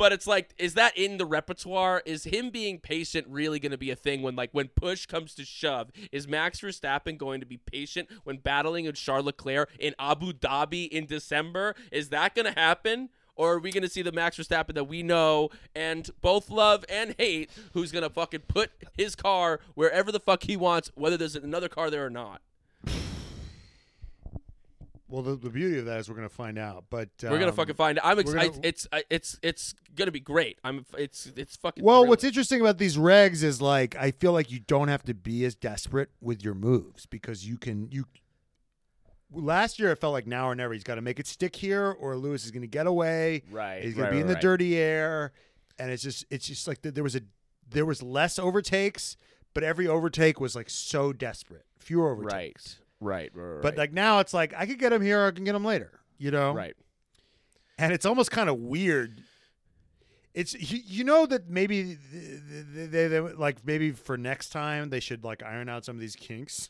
[0.00, 2.02] But it's like, is that in the repertoire?
[2.06, 5.34] Is him being patient really going to be a thing when, like, when push comes
[5.34, 5.90] to shove?
[6.10, 10.88] Is Max Verstappen going to be patient when battling with Charles Leclerc in Abu Dhabi
[10.88, 11.74] in December?
[11.92, 13.10] Is that going to happen?
[13.40, 16.84] Or are we going to see the Max Verstappen that we know and both love
[16.90, 21.16] and hate, who's going to fucking put his car wherever the fuck he wants, whether
[21.16, 22.42] there's another car there or not?
[25.08, 26.84] Well, the, the beauty of that is we're gonna find out.
[26.88, 27.98] But we're gonna um, fucking find.
[27.98, 28.04] out.
[28.04, 28.60] I'm excited.
[28.64, 30.60] It's I- it's it's gonna be great.
[30.62, 30.86] I'm.
[30.96, 31.82] It's it's fucking.
[31.82, 35.14] Well, what's interesting about these regs is like I feel like you don't have to
[35.14, 38.04] be as desperate with your moves because you can you.
[39.32, 40.74] Last year, it felt like now or never.
[40.74, 43.42] He's got to make it stick here, or Lewis is going to get away.
[43.50, 43.82] right?
[43.82, 44.42] He's going right, to be in the right.
[44.42, 45.32] dirty air,
[45.78, 47.20] and it's just it's just like th- there was a
[47.68, 49.16] there was less overtakes,
[49.54, 52.78] but every overtake was like so desperate, fewer overtakes.
[53.00, 53.62] Right, right, right, right.
[53.62, 55.64] But like now, it's like I could get him here, or I can get him
[55.64, 56.00] later.
[56.18, 56.74] You know, right.
[57.78, 59.22] and it's almost kind of weird.
[60.34, 65.00] It's you, you know that maybe they, they, they like maybe for next time they
[65.00, 66.68] should like iron out some of these kinks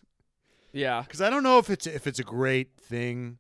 [0.72, 1.02] Yeah.
[1.02, 3.38] because I don't know if it's if it's a great thing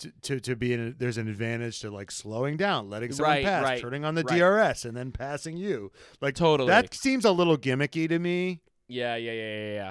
[0.00, 0.88] to to, to be in.
[0.88, 4.14] A, there's an advantage to like slowing down, letting someone Right, pass, right, turning on
[4.14, 4.38] the right.
[4.70, 5.92] DRS, and then passing you.
[6.20, 6.68] Like Totally.
[6.68, 9.90] that seems a little gimmicky to me, Yeah, yeah, yeah, yeah, yeah.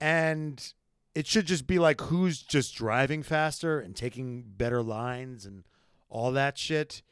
[0.00, 0.72] and
[1.14, 5.64] it should just be like who's just driving faster and taking better lines and
[6.08, 7.02] all that shit.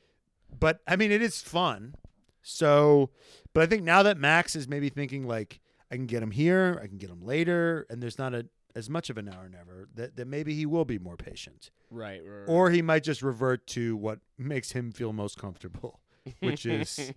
[0.59, 1.95] But I mean, it is fun.
[2.43, 3.11] So,
[3.53, 5.61] but I think now that Max is maybe thinking like,
[5.93, 8.89] I can get him here, I can get him later, and there's not a as
[8.91, 12.41] much of an hour never that, that maybe he will be more patient, Right, right,
[12.41, 12.49] right.
[12.49, 16.01] or he might just revert to what makes him feel most comfortable,
[16.41, 17.13] which is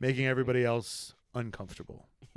[0.00, 2.08] making everybody else uncomfortable.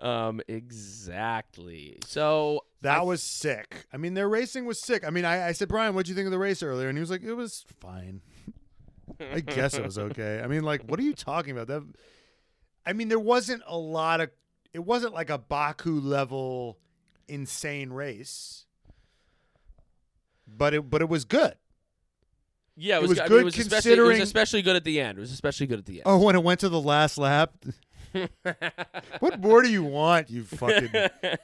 [0.00, 1.98] um, exactly.
[2.06, 3.86] So That I- was sick.
[3.92, 5.06] I mean, their racing was sick.
[5.06, 6.88] I mean, I, I said, Brian, what'd you think of the race earlier?
[6.88, 8.20] And he was like, it was fine.
[9.20, 10.40] I guess it was okay.
[10.42, 11.66] I mean, like, what are you talking about?
[11.68, 11.82] That,
[12.86, 14.30] I mean, there wasn't a lot of.
[14.74, 16.78] It wasn't like a Baku level
[17.28, 18.66] insane race,
[20.46, 21.54] but it but it was good.
[22.76, 24.62] yeah, it it was, was I mean, good it was especially, it was considering- especially
[24.62, 25.18] good at the end.
[25.18, 26.02] It was especially good at the end.
[26.06, 27.52] Oh, when it went to the last lap,
[29.20, 30.90] what more do you want, you fucking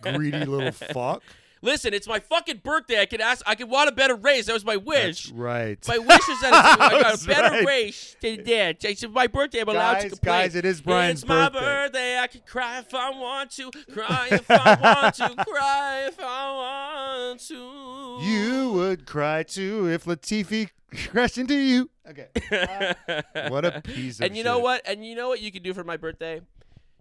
[0.02, 1.22] greedy little fuck?
[1.62, 3.00] Listen, it's my fucking birthday.
[3.00, 3.42] I could ask.
[3.46, 4.46] I could want a better race.
[4.46, 5.24] That was my wish.
[5.24, 5.88] That's right.
[5.88, 7.66] My wish is that it's, I got a better right.
[7.66, 8.84] race than that.
[8.84, 9.60] It's my birthday.
[9.60, 10.40] I'm allowed to Guys, complain.
[10.42, 11.60] guys, it is Brian's It's my birthday.
[11.60, 12.18] birthday.
[12.18, 13.70] I can cry if I want to.
[13.92, 15.28] Cry if I want to.
[15.44, 18.18] Cry if I want to.
[18.24, 20.70] You would cry too if Latifi
[21.08, 21.90] crashed into you.
[22.08, 22.28] Okay.
[23.48, 24.26] what a piece of shit.
[24.30, 24.82] and you know what?
[24.86, 26.40] And you know what you can do for my birthday?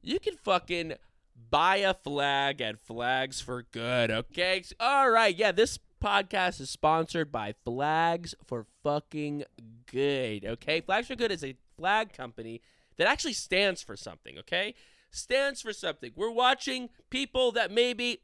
[0.04, 0.94] You can fucking
[1.50, 4.64] buy a flag at Flags for Good, okay?
[4.80, 9.44] All right, yeah, this podcast is sponsored by Flags for fucking
[9.92, 10.82] Good, okay?
[10.82, 12.62] Flags for Good is a flag company
[12.98, 14.76] that actually stands for something, okay?
[15.12, 16.12] Stands for something.
[16.16, 18.22] We're watching people that maybe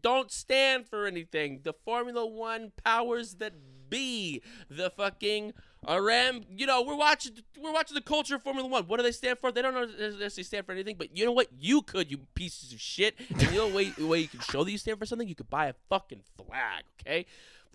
[0.00, 1.60] don't stand for anything.
[1.64, 3.54] The Formula One powers that
[3.88, 5.52] be, the fucking
[5.88, 8.84] Ram, you know, we're watching we're watching the culture of Formula One.
[8.84, 9.52] What do they stand for?
[9.52, 11.48] They don't necessarily stand for anything, but you know what?
[11.58, 13.14] You could, you pieces of shit.
[13.30, 15.28] And you know the way, way you can show that you stand for something?
[15.28, 17.26] You could buy a fucking flag, okay?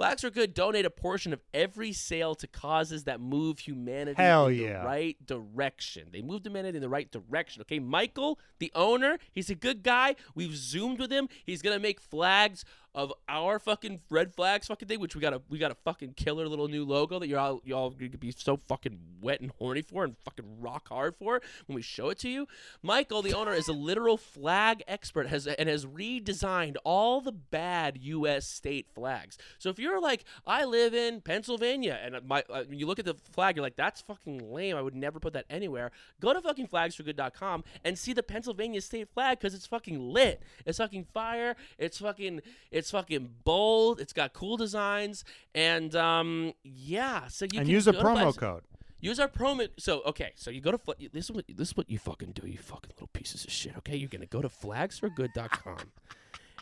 [0.01, 4.47] Flags are Good donate a portion of every sale to causes that move humanity Hell
[4.47, 4.79] in yeah.
[4.79, 6.07] the right direction.
[6.11, 7.61] They move humanity in the right direction.
[7.61, 10.15] Okay, Michael, the owner, he's a good guy.
[10.33, 11.29] We've zoomed with him.
[11.45, 15.41] He's gonna make flags of our fucking red flags fucking thing, which we got a
[15.49, 18.57] we got a fucking killer little new logo that you're all y'all gonna be so
[18.67, 22.29] fucking wet and horny for and fucking rock hard for when we show it to
[22.29, 22.47] you.
[22.81, 27.97] Michael, the owner, is a literal flag expert has and has redesigned all the bad
[28.01, 28.45] U.S.
[28.45, 29.37] state flags.
[29.57, 33.15] So if you're like, I live in Pennsylvania, and my uh, you look at the
[33.31, 34.75] flag, you're like, that's fucking lame.
[34.75, 35.91] I would never put that anywhere.
[36.19, 40.41] Go to fucking flagsforgood.com and see the Pennsylvania state flag because it's fucking lit.
[40.65, 41.55] It's fucking fire.
[41.77, 43.99] It's fucking it's fucking bold.
[43.99, 45.23] It's got cool designs,
[45.53, 47.27] and um, yeah.
[47.27, 48.63] So you and can use a promo code.
[49.01, 49.67] Use our promo.
[49.77, 52.31] So okay, so you go to fla- this is what this is what you fucking
[52.33, 53.75] do, you fucking little pieces of shit.
[53.79, 55.91] Okay, you're gonna go to flagsforgood.com,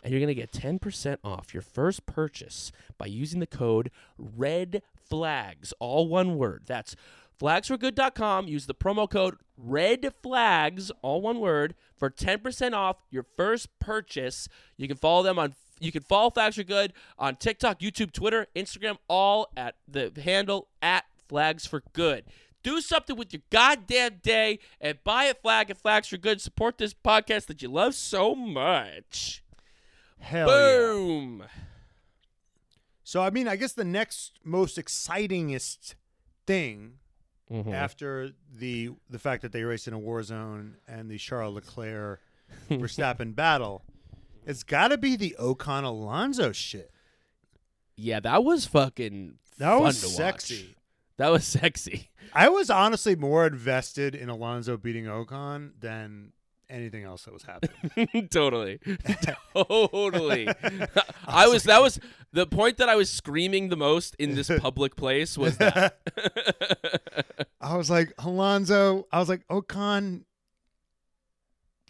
[0.02, 4.82] and you're gonna get ten percent off your first purchase by using the code Red
[5.08, 6.62] Flags, all one word.
[6.66, 6.96] That's
[7.38, 8.48] flagsforgood.com.
[8.48, 13.68] Use the promo code Red Flags, all one word, for ten percent off your first
[13.80, 14.48] purchase.
[14.78, 15.54] You can follow them on.
[15.80, 20.68] You can follow Flags for Good on TikTok, YouTube, Twitter, Instagram, all at the handle
[20.82, 22.24] at Flags for Good.
[22.62, 26.40] Do something with your goddamn day and buy a flag at Flags for Good.
[26.42, 29.42] Support this podcast that you love so much.
[30.18, 30.54] Hell yeah.
[30.86, 31.44] Boom.
[33.02, 35.94] So I mean, I guess the next most excitingest
[36.46, 36.98] thing
[37.50, 37.72] Mhm.
[37.72, 42.20] after the the fact that they raced in a war zone and the Charles Leclerc
[42.70, 43.82] Verstappen battle,
[44.46, 46.90] it's got to be the Ocon Alonso shit.
[47.96, 50.16] Yeah, that was fucking That fun was to watch.
[50.16, 50.76] sexy.
[51.18, 52.10] That was sexy.
[52.32, 56.32] I was honestly more invested in Alonso beating Ocon than
[56.70, 58.28] anything else that was happening.
[58.30, 58.78] totally.
[59.54, 60.48] totally.
[61.26, 61.98] I was that was
[62.32, 65.98] the point that I was screaming the most in this public place was that.
[67.60, 70.22] I was like, Alonso, I was like, Ocon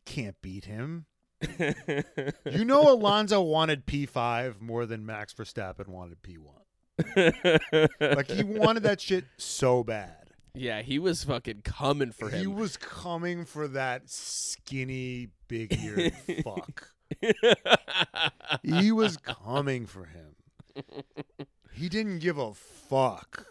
[0.06, 1.04] can't beat him.
[2.50, 7.90] You know, Alonso wanted P5 more than Max Verstappen wanted P1.
[8.00, 10.30] Like, he wanted that shit so bad.
[10.54, 12.40] yeah, he was fucking coming for him.
[12.40, 16.12] He was coming for that skinny, big eared
[16.44, 16.88] fuck.
[18.62, 20.34] He was coming for him.
[21.72, 23.46] He didn't give a fuck.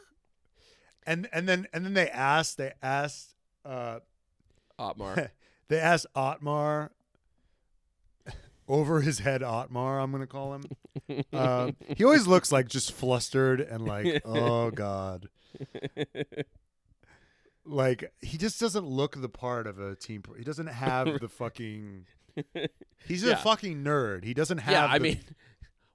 [1.05, 3.33] And and then and then they asked they asked
[3.65, 3.99] uh
[4.77, 5.31] Otmar.
[5.69, 6.91] they asked Otmar
[8.69, 10.63] over his head Otmar, I'm gonna call him.
[11.33, 15.27] Um, he always looks like just flustered and like, oh God.
[17.65, 20.21] Like he just doesn't look the part of a team.
[20.21, 22.05] Pro- he doesn't have the fucking.
[23.07, 24.23] He's a fucking nerd.
[24.23, 24.71] He doesn't have.
[24.71, 25.19] yeah, I the- mean,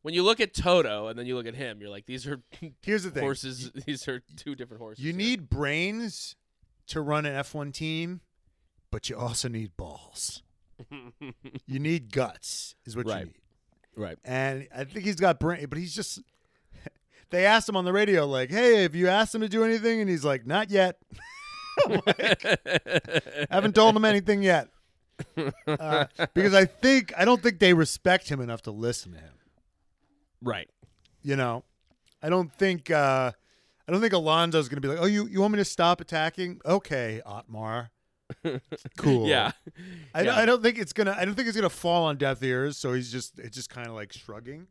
[0.03, 2.41] when you look at Toto and then you look at him, you're like, these are
[2.83, 3.73] here's the thing: horses.
[3.87, 5.05] These are two different horses.
[5.05, 5.19] you here.
[5.19, 6.37] need brains
[6.89, 8.21] to run an F1 team,
[8.91, 10.43] but you also need balls.
[11.67, 13.21] You need guts, is what Right.
[13.21, 13.35] you need.
[13.97, 14.19] right.
[14.25, 16.21] And I think he's got brain, but he's just.
[17.31, 20.01] They asked him on the radio, like, "Hey, have you asked him to do anything?"
[20.01, 20.99] And he's like, "Not yet.
[23.51, 24.69] Haven't told him anything yet."
[25.67, 29.33] Uh, because I think I don't think they respect him enough to listen to him.
[30.43, 30.69] right.
[31.23, 31.65] You know,
[32.23, 33.33] I don't think uh,
[33.89, 36.01] I don't think Alonso's going to be like, "Oh, you you want me to stop
[36.01, 36.61] attacking?
[36.67, 37.91] Okay, Otmar,
[38.97, 39.53] cool." Yeah.
[40.15, 40.37] I, Yeah.
[40.37, 41.15] I don't think it's gonna.
[41.19, 42.77] I don't think it's gonna fall on deaf ears.
[42.77, 44.67] So he's just it's just kind of like shrugging.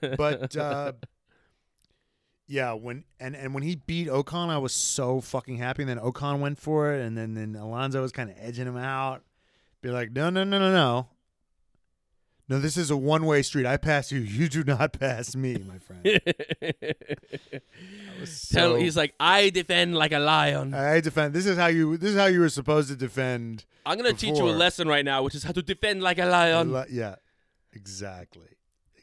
[0.00, 0.92] But uh,
[2.46, 5.82] yeah, when and and when he beat Ocon, I was so fucking happy.
[5.82, 8.76] And then Ocon went for it, and then then Alonso was kind of edging him
[8.76, 9.22] out.
[9.82, 11.08] Be like, no, no, no, no, no.
[12.50, 13.64] No, this is a one way street.
[13.64, 14.18] I pass you.
[14.18, 16.02] You do not pass me, my friend.
[18.20, 20.74] was Tell- so- he's like, I defend like a lion.
[20.74, 21.32] I defend.
[21.34, 21.96] This is how you.
[21.96, 23.64] This is how you were supposed to defend.
[23.86, 26.26] I'm gonna teach you a lesson right now, which is how to defend like a
[26.26, 26.72] lion.
[26.72, 27.16] Le- yeah,
[27.72, 28.48] exactly.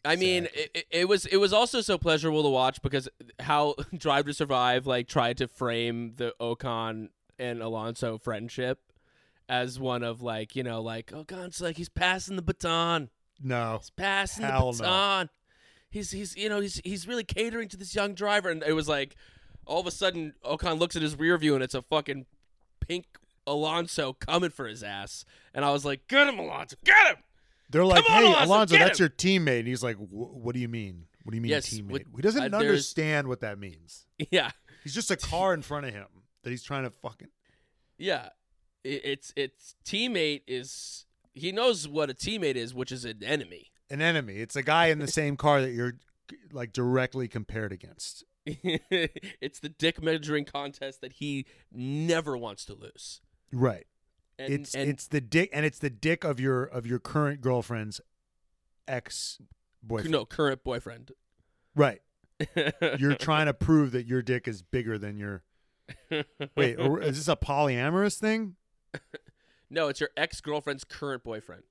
[0.06, 0.64] I mean, Exactly.
[0.64, 4.34] it, it- it was it was also so pleasurable to watch because how Drive to
[4.34, 8.80] Survive like tried to frame the Ocon and Alonso friendship
[9.50, 13.10] as one of like you know like oh, Ocon's like he's passing the baton,
[13.42, 13.78] no.
[13.80, 15.28] he's passing Hell the no.
[15.90, 18.88] He's he's you know he's he's really catering to this young driver, and it was
[18.90, 19.16] like
[19.66, 22.26] all of a sudden Ocon looks at his rear view and it's a fucking
[22.80, 23.06] pink
[23.46, 27.24] Alonso coming for his ass, and I was like, get him Alonso, get him.
[27.70, 30.60] They're like, on, "Hey, Alonso, Alonso, that's him." your teammate." And he's like, "What do
[30.60, 31.06] you mean?
[31.24, 34.06] What do you mean Yes, teammate?" with- he doesn't uh, understand what that means.
[34.32, 34.52] Yeah.
[34.84, 36.08] He's just a car in front of him
[36.44, 37.28] that he's trying to fucking.
[37.98, 38.30] Yeah,
[38.84, 41.06] it, it's it's teammate is
[41.38, 43.72] he knows what a teammate is, which is an enemy.
[43.90, 44.38] An enemy.
[44.38, 45.94] It's a guy in the same car that you're
[46.52, 48.24] like directly compared against.
[48.46, 53.22] it's the dick measuring contest that he never wants to lose.
[53.52, 53.86] Right.
[54.40, 57.42] And, it's and it's the dick and it's the dick of your of your current
[57.42, 58.00] girlfriend's
[58.88, 59.40] ex
[59.82, 60.12] boyfriend.
[60.12, 61.12] no current boyfriend.
[61.76, 62.02] Right.
[63.00, 65.44] You're trying to prove that your dick is bigger than your.
[66.56, 68.56] Wait, is this a polyamorous thing?
[69.70, 71.64] No, it's your ex girlfriend's current boyfriend.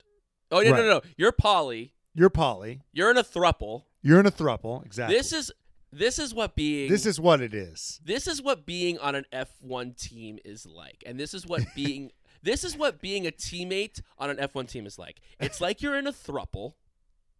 [0.51, 0.79] Oh no, Right.
[0.83, 1.01] no, no!
[1.17, 1.93] You're poly.
[2.15, 2.83] You're poly.
[2.93, 3.85] You're in a thruple.
[4.03, 4.85] You're in a thruple.
[4.85, 5.17] Exactly.
[5.17, 5.53] This is
[5.93, 8.01] this is what being this is what it is.
[8.05, 11.03] this is what being on an F1 team is like.
[11.07, 14.87] And this is what being this is what being a teammate on an F1 team
[14.87, 15.21] is like.
[15.41, 16.75] It's like you're in a thruple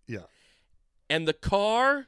[0.07, 0.27] Yeah.
[1.11, 2.07] and the car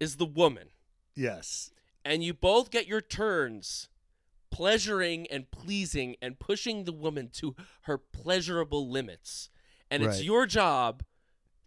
[0.00, 0.68] is the woman
[1.14, 1.70] Yes.
[2.04, 3.88] and you both get your turns
[4.54, 9.50] pleasuring and pleasing and pushing the woman to her pleasurable limits.
[9.90, 11.02] And it's your job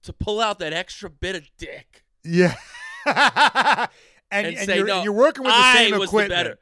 [0.04, 2.04] to pull out that extra bit of dick.
[2.24, 2.56] Yeah.
[3.06, 3.90] and
[4.32, 6.30] And and say, you're, "No, you're working with the I same was equipment.
[6.30, 6.60] the better.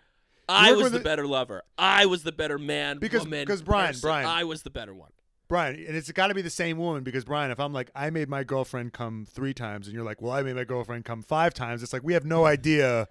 [0.47, 1.63] I was the the- better lover.
[1.77, 4.01] I was the better man, Because- woman, because Brian, person.
[4.07, 4.27] Brian.
[4.27, 5.11] I was the better one.
[5.47, 8.09] Brian, and it's got to be the same woman because Brian, if I'm like, I
[8.09, 11.21] made my girlfriend come three times, and you're like, well, I made my girlfriend come
[11.21, 13.07] five times, it's like we have no idea.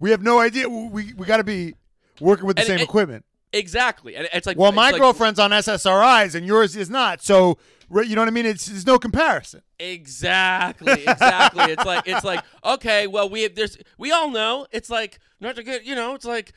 [0.00, 0.68] We have no idea.
[0.68, 1.74] We we got to be
[2.20, 3.24] working with the And- same and- equipment.
[3.52, 7.22] Exactly, and it's like Well, my like- girlfriend's on SSRIs and yours is not.
[7.22, 7.56] So,
[7.88, 8.46] you know what I mean?
[8.46, 9.62] It's there's no comparison.
[9.78, 11.72] Exactly, exactly.
[11.72, 15.54] it's like it's like okay, well we have there's we all know it's like not
[15.54, 16.52] to get you know it's like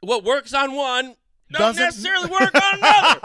[0.00, 1.16] what works on one
[1.54, 3.20] doesn't Doesn't- necessarily work on another.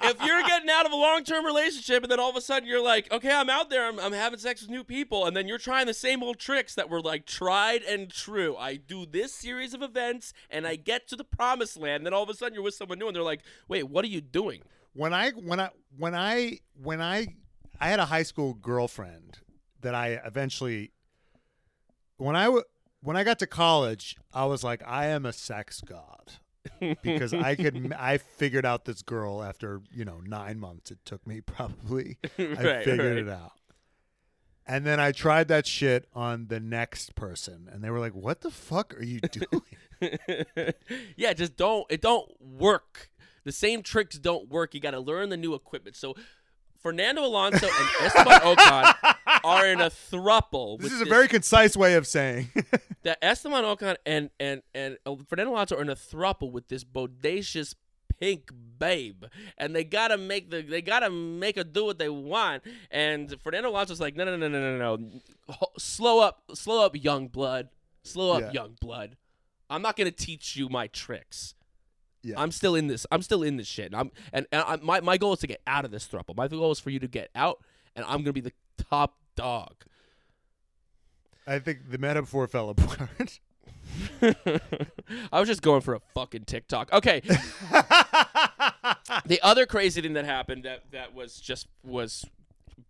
[0.02, 2.68] if you're getting out of a long term relationship and then all of a sudden
[2.68, 5.46] you're like, okay, I'm out there, I'm, I'm having sex with new people, and then
[5.48, 8.56] you're trying the same old tricks that were like tried and true.
[8.56, 12.22] I do this series of events and I get to the promised land, then all
[12.22, 14.62] of a sudden you're with someone new and they're like, wait, what are you doing?
[14.94, 17.26] when I when I when I when I
[17.78, 19.40] I had a high school girlfriend
[19.82, 20.90] that I eventually
[22.16, 22.64] when I w-
[23.02, 26.32] when I got to college, I was like, I am a sex god
[27.02, 30.90] because I could I figured out this girl after you know nine months.
[30.90, 32.18] It took me probably.
[32.24, 33.18] I figured right.
[33.18, 33.52] it out.
[34.68, 38.40] And then I tried that shit on the next person, and they were like, "What
[38.40, 40.12] the fuck are you doing?"
[41.16, 43.10] yeah, just don't it don't work.
[43.44, 44.74] The same tricks don't work.
[44.74, 45.94] You got to learn the new equipment.
[45.94, 46.16] So
[46.80, 48.94] Fernando Alonso and Esteban Ocon
[49.46, 50.80] are in a thruple.
[50.80, 52.48] this is a very concise way of saying.
[53.02, 54.96] that Esteban Ocon and and and
[55.28, 57.74] Fernando Alonso are in a thruple with this bodacious
[58.20, 59.24] pink babe,
[59.58, 62.62] and they gotta make the they gotta make her do what they want.
[62.90, 67.28] And Fernando Alonso's like, no, no, no, no, no, no, slow up, slow up, young
[67.28, 67.68] blood,
[68.04, 68.52] slow up, Yeah.
[68.52, 69.16] young blood.
[69.68, 71.54] I'm not gonna teach you my tricks.
[72.22, 72.34] Yeah.
[72.38, 73.06] I'm still in this.
[73.12, 73.86] I'm still in this shit.
[73.86, 76.36] And I'm and, and I, my my goal is to get out of this thruple.
[76.36, 77.62] My goal is for you to get out,
[77.94, 78.52] and I'm gonna be the
[78.90, 79.74] top dog.
[81.46, 83.38] I think the metaphor fell apart.
[84.20, 86.92] I was just going for a fucking TikTok.
[86.92, 87.22] Okay.
[89.26, 92.24] the other crazy thing that happened that that was just was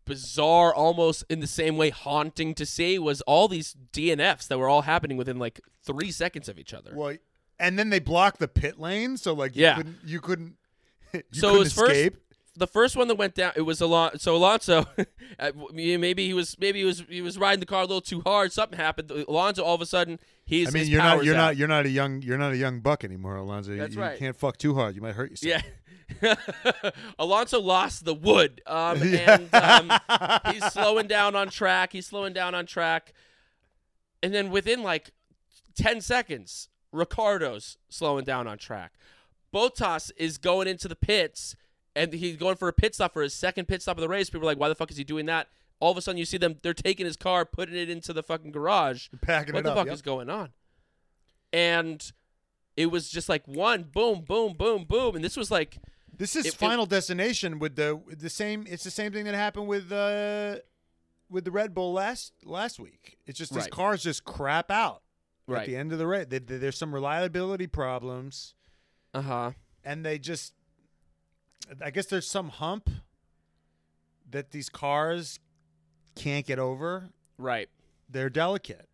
[0.05, 4.69] bizarre, almost in the same way haunting to see, was all these DNFs that were
[4.69, 6.93] all happening within like three seconds of each other.
[6.95, 7.17] Well,
[7.59, 9.77] and then they blocked the pit lane, so like you Yeah.
[9.77, 10.57] couldn't you couldn't
[11.13, 12.17] you So it couldn't was first- escape.
[12.57, 14.19] The first one that went down, it was Alonso.
[14.19, 14.87] So Alonso,
[15.73, 18.53] maybe he was maybe he was he was riding the car a little too hard.
[18.53, 19.11] Something happened.
[19.11, 21.39] Alonso, all of a sudden, he's I mean, you're not you're out.
[21.39, 23.73] not you're not a young you're not a young buck anymore, Alonso.
[23.73, 24.19] You- That's you, right.
[24.19, 24.95] can't fuck too hard.
[24.95, 25.63] You might hurt yourself.
[25.63, 25.71] Yeah.
[27.19, 28.63] Alonso lost the wood.
[28.67, 29.93] Um, and um,
[30.53, 31.93] he's slowing down on track.
[31.93, 33.13] He's slowing down on track.
[34.23, 35.11] And then within like
[35.77, 38.93] 10 seconds, Ricciardo's slowing down on track.
[39.53, 41.57] Bottas is going into the pits
[41.97, 44.31] and he's going for a pit stop for his second pit stop of the race.
[44.31, 45.49] People are like, why the fuck is he doing that?
[45.81, 48.23] All of a sudden, you see them, they're taking his car, putting it into the
[48.23, 49.09] fucking garage.
[49.21, 49.77] Packing What it the up.
[49.79, 49.95] fuck yep.
[49.95, 50.51] is going on?
[51.53, 52.13] And
[52.77, 55.17] it was just like one boom, boom, boom, boom.
[55.17, 55.79] And this was like,
[56.17, 58.65] This is It- it- Final Destination with the the same.
[58.69, 60.57] It's the same thing that happened with uh
[61.29, 63.19] with the Red Bull last last week.
[63.27, 63.71] It's just these Right.
[63.71, 65.03] cars just crap out
[65.49, 66.27] at the end of the race.
[66.29, 68.55] They- they- There's some reliability problems,
[69.13, 69.53] Uh huh.
[69.85, 70.55] and they just.
[71.83, 72.91] I guess there's some hump
[74.31, 75.39] that these cars
[76.15, 77.11] can't get over.
[77.39, 77.69] Right.
[78.09, 78.89] They're delicate.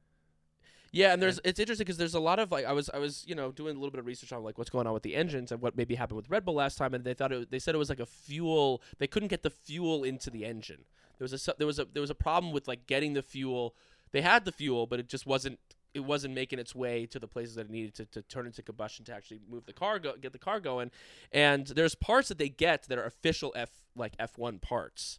[0.93, 3.25] Yeah, and there's it's interesting because there's a lot of like I was I was
[3.27, 5.14] you know doing a little bit of research on like what's going on with the
[5.14, 7.59] engines and what maybe happened with Red Bull last time, and they thought it, they
[7.59, 10.85] said it was like a fuel they couldn't get the fuel into the engine.
[11.18, 13.75] There was a there was a there was a problem with like getting the fuel.
[14.11, 15.59] They had the fuel, but it just wasn't
[15.95, 18.62] it wasn't making its way to the places that it needed to, to turn into
[18.62, 20.90] combustion to actually move the car go, get the car going.
[21.30, 25.18] And there's parts that they get that are official f like f1 parts.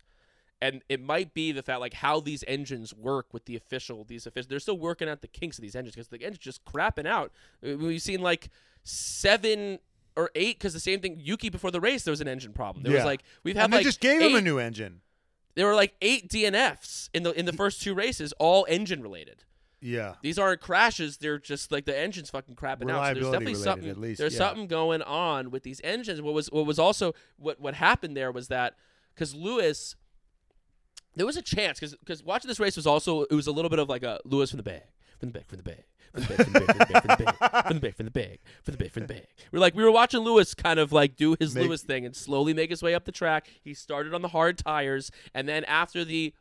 [0.62, 4.26] And it might be the fact like how these engines work with the official these
[4.26, 7.06] official they're still working out the kinks of these engines because the engine's just crapping
[7.06, 7.32] out.
[7.62, 8.50] We've seen like
[8.84, 9.80] seven
[10.16, 12.84] or eight because the same thing yuki before the race there was an engine problem.
[12.84, 15.02] There was like we've had and they like just gave him a new engine.
[15.56, 19.44] there were like eight dnfs in the in the first two races all engine related
[19.84, 20.16] Yeah.
[20.22, 21.18] these aren't crashes.
[21.18, 23.06] They're just like the engine's fucking crapping out.
[23.08, 23.90] So there's definitely related, something.
[23.90, 24.40] at least, there's yeah.
[24.40, 26.22] something going on with these engines.
[26.22, 28.76] What was what was also what what happened there was that
[29.14, 29.96] because Lewis,
[31.16, 33.70] there was a chance because because watching this race was also it was a little
[33.70, 34.84] bit of like a Lewis from the bag,
[35.20, 35.84] from the bag, from the bag.
[36.14, 39.26] From the bag, from the bag, from the bag, from the bag, from the bag.
[39.52, 42.16] We're like we were watching Lewis kind of like do his Make- Lewis thing and
[42.16, 43.48] slowly make his way up the track.
[43.64, 46.36] He started on the hard tires, and then after the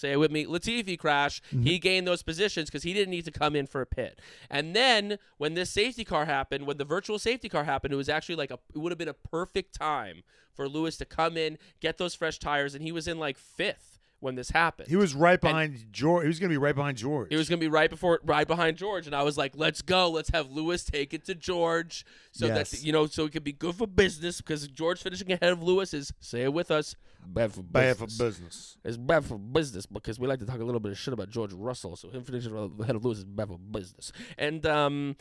[0.00, 1.62] say it with me, Latifi crash, mm-hmm.
[1.62, 4.20] he gained those positions because he didn't need to come in for a pit.
[4.48, 8.08] And then when this safety car happened, when the virtual safety car happened, it was
[8.08, 10.22] actually like a it would have been a perfect time
[10.52, 13.89] for Lewis to come in, get those fresh tires, and he was in like fifth
[14.20, 14.88] when this happened.
[14.88, 16.22] He was right behind George.
[16.24, 17.28] He was going to be right behind George.
[17.30, 20.10] He was gonna be right before, right behind George, and I was like, "Let's go!
[20.10, 22.70] Let's have Lewis take it to George, so Yes.
[22.70, 24.38] that you know, so it could be good for business.
[24.40, 26.94] Because George finishing ahead of Lewis is, say it with us,
[27.26, 28.18] bad for bad for business.
[28.38, 28.76] business.
[28.84, 31.30] It's bad for business because we like to talk a little bit of shit about
[31.30, 31.96] George Russell.
[31.96, 34.12] So him finishing ahead of Lewis is bad for business.
[34.38, 35.16] And um,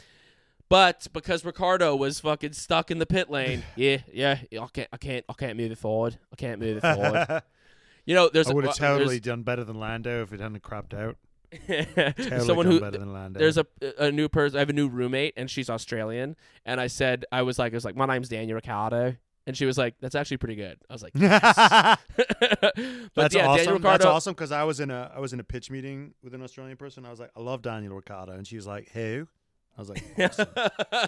[0.67, 4.97] but because Ricciardo was fucking stuck in the pit lane, yeah, yeah, I can't, I
[4.97, 6.17] can't, I can't move it forward.
[6.31, 7.41] I can't move it forward.
[8.09, 10.39] you know, there's I would have uh, there's- totally done better than Lando if it
[10.39, 11.17] hadn't cropped out.
[11.67, 13.39] Totally someone done who better than Lando.
[13.39, 13.65] there's a
[13.99, 14.57] a new person.
[14.57, 16.35] I have a new roommate, and she's Australian.
[16.65, 19.15] And I said, I was like, I was like, my name's Daniel Ricciardo.
[19.47, 21.99] And she was like, "That's actually pretty good." I was like, That's
[23.15, 23.65] but yeah, awesome.
[23.65, 26.35] Daniel That's awesome because I was in a I was in a pitch meeting with
[26.35, 27.05] an Australian person.
[27.05, 29.27] I was like, I love Daniel Ricciardo, and she was like, Who?
[29.77, 30.47] I was like, awesome.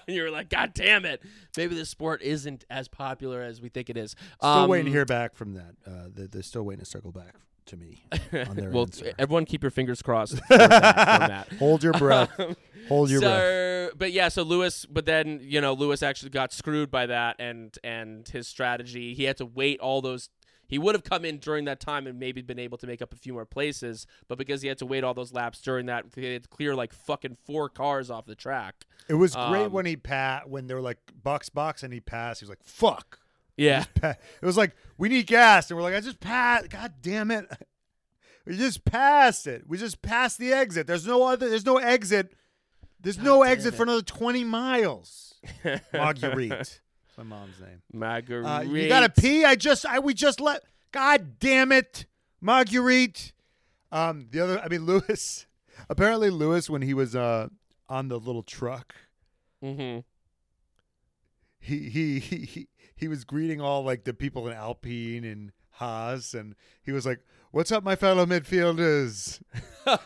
[0.07, 1.21] you were like, God damn it!
[1.57, 4.15] Maybe this sport isn't as popular as we think it is.
[4.39, 5.75] Still waiting to Um, hear back from that.
[5.85, 7.35] Uh, they're, they're still waiting to circle back
[7.67, 8.03] to me.
[8.33, 9.11] on their well, answer.
[9.19, 10.69] everyone, keep your fingers crossed for that.
[10.69, 11.47] for that.
[11.59, 12.31] Hold your breath.
[12.39, 12.55] Um,
[12.87, 13.97] Hold your so, breath.
[13.97, 17.77] but yeah, so Lewis, but then you know Lewis actually got screwed by that, and
[17.83, 20.29] and his strategy, he had to wait all those.
[20.71, 23.11] He would have come in during that time and maybe been able to make up
[23.11, 26.05] a few more places, but because he had to wait all those laps during that,
[26.15, 28.85] he had to clear like fucking four cars off the track.
[29.09, 31.99] It was great um, when he passed when they were like box box and he
[31.99, 32.39] passed.
[32.39, 33.19] He was like, "Fuck."
[33.57, 37.29] Yeah, It was like we need gas, and we're like, "I just passed." God damn
[37.31, 37.45] it!
[38.43, 39.65] We just passed it.
[39.67, 40.87] We just passed the exit.
[40.87, 41.47] There's no other.
[41.47, 42.33] There's no exit.
[42.99, 43.77] There's no exit it.
[43.77, 45.35] for another twenty miles.
[45.93, 46.79] Marguerite.
[47.21, 47.81] That's my mom's name.
[47.93, 48.45] Marguerite.
[48.45, 49.45] Uh, you gotta pee.
[49.45, 49.85] I just.
[49.85, 50.61] I we just let.
[50.91, 52.05] God damn it,
[52.41, 53.33] Marguerite.
[53.91, 54.59] Um, the other.
[54.59, 55.45] I mean, Lewis.
[55.89, 57.47] Apparently, Lewis, when he was uh
[57.89, 58.93] on the little truck,
[59.63, 59.99] Mm-hmm.
[61.59, 66.33] he he he he, he was greeting all like the people in Alpine and Haas,
[66.33, 67.19] and he was like,
[67.51, 69.41] "What's up, my fellow midfielders?"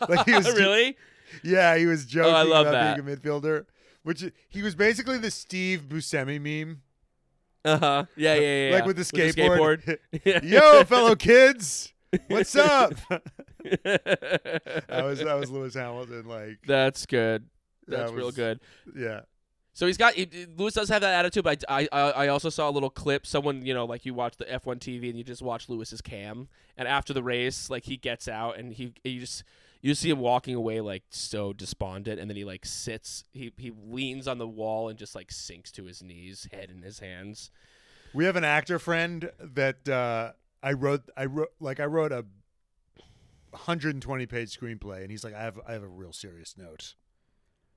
[0.08, 0.96] Like he was really?
[1.44, 3.66] Yeah, he was joking Oh, I love about being a midfielder,
[4.02, 6.80] which he was basically the Steve Buscemi meme,
[7.66, 8.04] Uh huh.
[8.16, 8.74] Yeah, yeah, yeah.
[8.74, 8.86] like yeah.
[8.86, 9.98] with the skateboard.
[10.22, 10.42] skateboard.
[10.48, 11.92] Yo, fellow kids,
[12.28, 12.94] what's up?
[13.60, 16.26] that was that was Lewis Hamilton.
[16.26, 17.44] Like, That's good.
[17.88, 18.60] that That's real good.
[18.94, 19.22] Yeah,
[19.72, 22.68] So he's got he, Lewis does have that attitude, but I, I I also saw
[22.68, 23.26] a little clip.
[23.26, 26.48] Someone you know like you watch the F1 TV and you just watch Lewis's cam,
[26.76, 29.42] and after the race, like he gets out and he you just
[29.86, 33.72] you see him walking away like so despondent, and then he like sits, he he
[33.86, 37.52] leans on the wall and just like sinks to his knees, head in his hands.
[38.12, 41.08] we have an actor friend that uh, I wrote.
[41.16, 42.24] I wrote like I wrote a
[43.50, 46.94] 120 page screenplay, and he's like, I have I have a real serious note.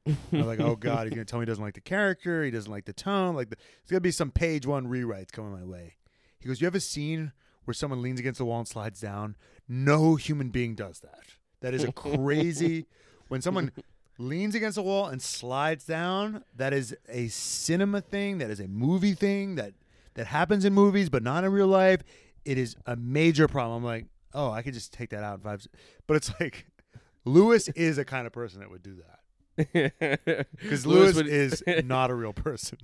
[0.08, 2.72] I'm like, oh god, he's gonna tell me he doesn't like the character, he doesn't
[2.72, 5.98] like the tone, like the, there's gonna be some page one rewrites coming my way.
[6.40, 7.34] He goes, you have a scene
[7.66, 9.36] where someone leans against the wall and slides down.
[9.68, 11.36] No human being does that.
[11.62, 12.86] That is a crazy.
[13.28, 13.72] when someone
[14.18, 18.38] leans against the wall and slides down, that is a cinema thing.
[18.40, 19.56] That is a movie thing.
[19.56, 19.74] That
[20.16, 22.02] that happens in movies, but not in real life.
[22.46, 23.78] It is a major problem.
[23.78, 25.66] I'm like, oh, I could just take that out five.
[26.08, 26.66] But it's like,
[27.26, 29.20] Lewis is a kind of person that would do that
[30.62, 32.78] because Lewis, would- is not a real person.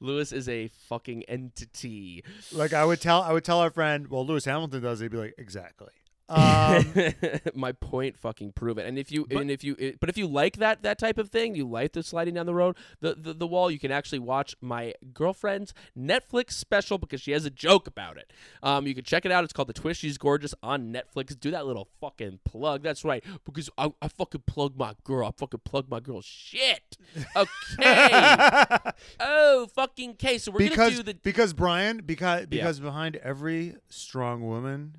[0.00, 2.24] Lewis is a fucking entity.
[2.52, 5.00] Like I would tell, I would tell our friend, well, Lewis Hamilton does.
[5.00, 5.88] it," He'd be like, exactly.
[6.28, 6.84] Um,
[7.54, 10.18] my point fucking prove it and if you But- and if you it, but if
[10.18, 13.14] you like that that type of thing you like the sliding down the road the,
[13.14, 17.50] the the wall you can actually watch my girlfriend's netflix special because she has a
[17.50, 18.32] joke about it.
[18.62, 19.44] Um you can check it out.
[19.44, 20.00] It's called the twist.
[20.00, 21.38] She's gorgeous on netflix.
[21.38, 22.82] Do that little fucking plug.
[22.82, 23.22] That's right.
[23.44, 25.28] Because i, I fucking plug my girl.
[25.28, 26.96] I fucking plug my girl shit.
[27.36, 28.78] Okay.
[29.20, 33.76] Oh fucking okay so we're because gonna do the because Brian because because behind every
[33.88, 34.96] strong woman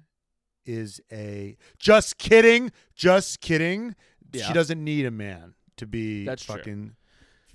[0.68, 3.96] is a just kidding, just kidding.
[4.34, 4.46] Yeah.
[4.48, 6.56] She doesn't need a man to be That's true.
[6.58, 6.96] fucking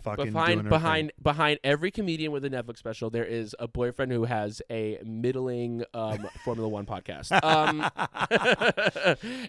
[0.03, 3.69] fucking doing behind her behind behind every comedian with a Netflix special, there is a
[3.69, 7.31] boyfriend who has a middling um, Formula One podcast.
[7.45, 7.83] Um,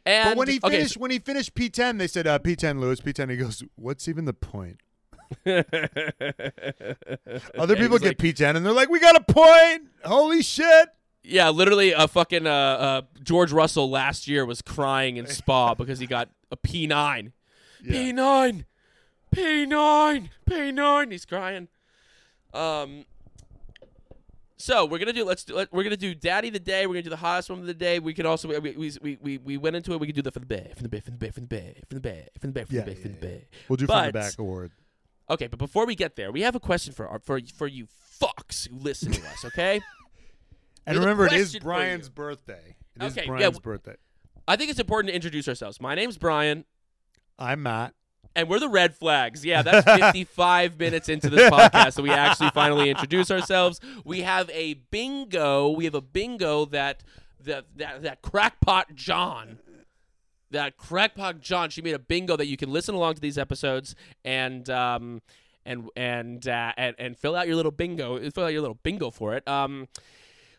[0.06, 3.00] and But when he okay, finished when he finished P10, they said uh, P10 Lewis,
[3.00, 3.30] P10.
[3.32, 4.80] He goes, "What's even the point?"
[5.46, 5.66] Other
[7.74, 9.90] Yeah, people get like- P10 and they're like, "We got a point!
[10.04, 10.90] Holy shit!"
[11.24, 16.00] Yeah, literally a fucking uh, uh, George Russell last year was crying in Spa because
[16.00, 17.34] he got a P nine.
[17.84, 17.92] Yeah.
[17.92, 18.66] P nine,
[19.32, 21.12] P nine, P nine.
[21.12, 21.70] He's crying.
[22.54, 23.06] Um.
[24.58, 26.88] So we're gonna do let's do, let, we're gonna do Daddy the Day.
[26.88, 28.00] We're gonna do the hottest moment of the day.
[28.00, 30.00] We could also we we, we, we, we went into it.
[30.00, 31.48] We could do the for the bay, for the bay, for the bay, for the
[31.48, 33.48] bay, for the bay, for the bay, for the bay, for yeah, the bay.
[33.68, 34.72] We'll do from the back award.
[35.30, 37.88] Okay, but before we get there, we have a question for our, for for you
[38.22, 39.44] fucks who listen to us.
[39.46, 39.82] Okay.
[40.86, 42.76] And remember, it is Brian's birthday.
[42.96, 43.96] It is Okay, yeah, Brian's w- birthday.
[44.48, 45.80] I think it's important to introduce ourselves.
[45.80, 46.66] My name's Brian.
[47.40, 47.94] I'm Matt.
[48.36, 49.46] And we're the red flags.
[49.46, 53.80] Yeah, that's 55 minutes into this podcast that we actually finally introduce ourselves.
[54.04, 55.70] We have a bingo.
[55.70, 57.04] We have a bingo that
[57.46, 59.60] that that, that crackpot John.
[60.52, 61.70] That crackpot John.
[61.70, 65.22] She made a bingo that you can listen along to these episodes and um
[65.66, 68.18] and and uh, and and fill out your little bingo.
[68.32, 69.48] Fill out your little bingo for it.
[69.48, 69.88] Um.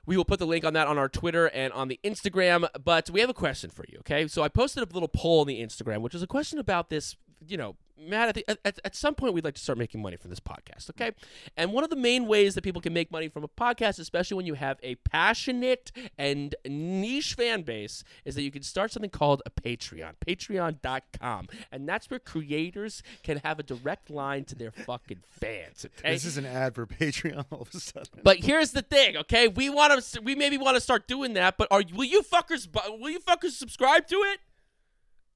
[0.07, 2.69] We will put the link on that on our Twitter and on the Instagram.
[2.83, 4.27] But we have a question for you, okay?
[4.29, 7.17] So I posted a little poll on the Instagram, which is a question about this.
[7.47, 10.03] You know, Matt, at, the, at, at- at some point we'd like to start making
[10.03, 11.13] money from this podcast, okay?
[11.57, 14.37] And one of the main ways that people can make money from a podcast, especially
[14.37, 19.11] when you have a passionate and niche fan base, is that you can start something
[19.11, 21.49] called a Patreon, patreon.com.
[21.71, 26.13] And that's where creators can have a direct line to their fucking fans, okay?
[26.15, 28.21] This is an ad for Patreon all of a sudden.
[28.23, 29.49] But here's the thing, okay?
[29.49, 32.69] We want to, we maybe want to start doing that, but are will you fuckers,
[32.99, 34.41] will you fuckers subscribe to it?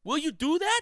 [0.04, 0.80] Will you do that?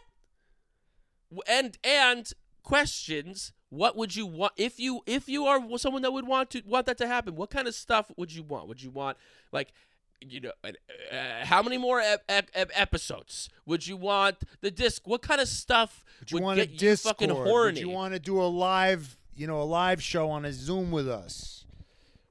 [1.48, 2.30] And and
[2.62, 3.52] questions.
[3.68, 6.86] What would you want if you if you are someone that would want to want
[6.86, 7.34] that to happen?
[7.34, 8.68] What kind of stuff would you want?
[8.68, 9.16] Would you want
[9.52, 9.72] like
[10.20, 15.02] you know uh, how many more ep- ep- ep- episodes would you want the disc
[15.06, 17.16] what kind of stuff Would you would want a get you Discord?
[17.18, 20.52] fucking Would you want to do a live, you know, a live show on a
[20.52, 21.66] Zoom with us?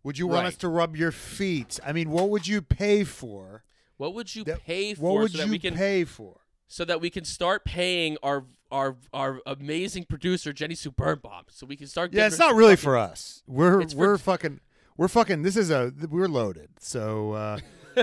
[0.03, 1.79] Would you want us to rub your feet?
[1.85, 3.63] I mean, what would you pay for?
[3.97, 6.37] what would you That- pay for What would so that you we can pay for?
[6.67, 11.65] so that we can start paying our our our amazing producer Jenny Sue Birnbaum, so
[11.65, 12.13] we can start.
[12.13, 13.43] Yeah, it's not really fucking- for us.
[13.47, 14.59] We're we're fucking
[14.97, 15.41] we're fucking.
[15.43, 16.69] This is a we're loaded.
[16.79, 17.59] So uh,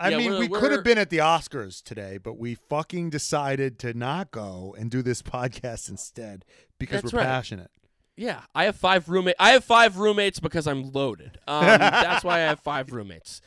[0.00, 3.10] I Yeah, mean, we're- we could have been at the Oscars today, but we fucking
[3.10, 6.44] decided to not go and do this podcast instead
[6.78, 7.26] because we're right.
[7.26, 7.70] passionate.
[8.16, 9.34] Yeah, I have five roommate.
[9.40, 11.38] I have five roommates because I'm loaded.
[11.48, 13.40] Um, that's why I have five roommates.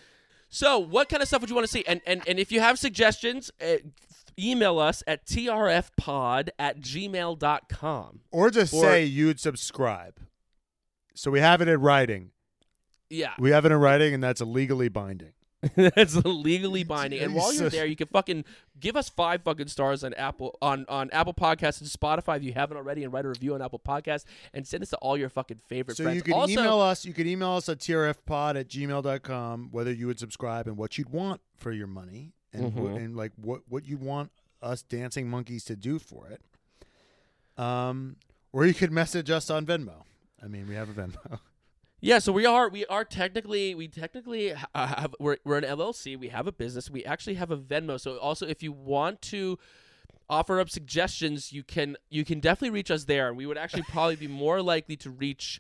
[0.50, 1.86] So, what kind of stuff would you want to see?
[1.88, 3.78] And and and if you have suggestions, uh,
[4.40, 8.20] email us at trfpod at gmail.com.
[8.32, 10.20] Or just Or- say you'd subscribe.
[11.16, 12.32] So we have it in writing.
[13.10, 15.32] Yeah, We have it in writing, and that's legally binding.
[15.76, 17.20] that's legally binding.
[17.22, 18.44] And while you're there, you can fucking
[18.80, 22.54] give us five fucking stars on Apple on on Apple Podcasts and Spotify if you
[22.54, 25.30] haven't already, and write a review on Apple Podcasts and send us to all your
[25.30, 26.18] fucking favorite So friends.
[26.18, 27.06] you can also, email us.
[27.06, 31.10] You can email us at trfpod at gmail.com whether you would subscribe and what you'd
[31.10, 32.96] want for your money and Mhm.
[32.98, 34.32] and like what what you want
[34.62, 36.42] us dancing monkeys to do for it.
[37.62, 38.18] Um,
[38.54, 40.04] or you could message us on Venmo.
[40.42, 41.40] I mean, we have a Venmo.
[42.00, 46.16] Yeah, so we are we are technically we technically have we're we're an LLC.
[46.16, 46.92] We have a business.
[46.92, 48.00] We actually have a Venmo.
[48.00, 49.58] So also, if you want to
[50.30, 54.16] offer up suggestions, you can you can definitely reach us there, we would actually probably
[54.16, 55.60] be more likely to reach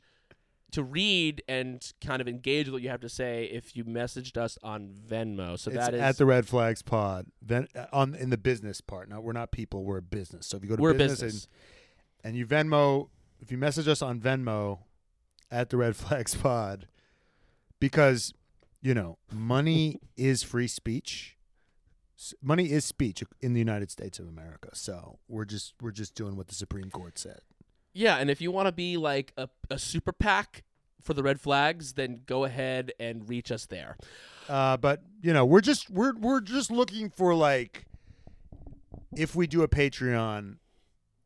[0.71, 4.37] to read and kind of engage with what you have to say if you messaged
[4.37, 5.57] us on Venmo.
[5.57, 7.27] So it's that is at the Red Flags Pod.
[7.41, 9.09] Then uh, on in the business part.
[9.09, 9.83] Now we're not people.
[9.83, 10.47] We're a business.
[10.47, 11.47] So if you go to we're business, business.
[12.23, 13.09] And, and you Venmo,
[13.39, 14.79] if you message us on Venmo
[15.49, 16.87] at the Red Flags Pod,
[17.79, 18.33] because
[18.81, 21.35] you know money is free speech.
[22.41, 24.69] Money is speech in the United States of America.
[24.73, 27.39] So we're just we're just doing what the Supreme Court said.
[27.97, 30.63] Yeah, and if you want to be like a, a super PAC,
[31.01, 33.95] for the red flags, then go ahead and reach us there.
[34.49, 37.85] Uh, but you know, we're just we're we're just looking for like,
[39.15, 40.57] if we do a Patreon,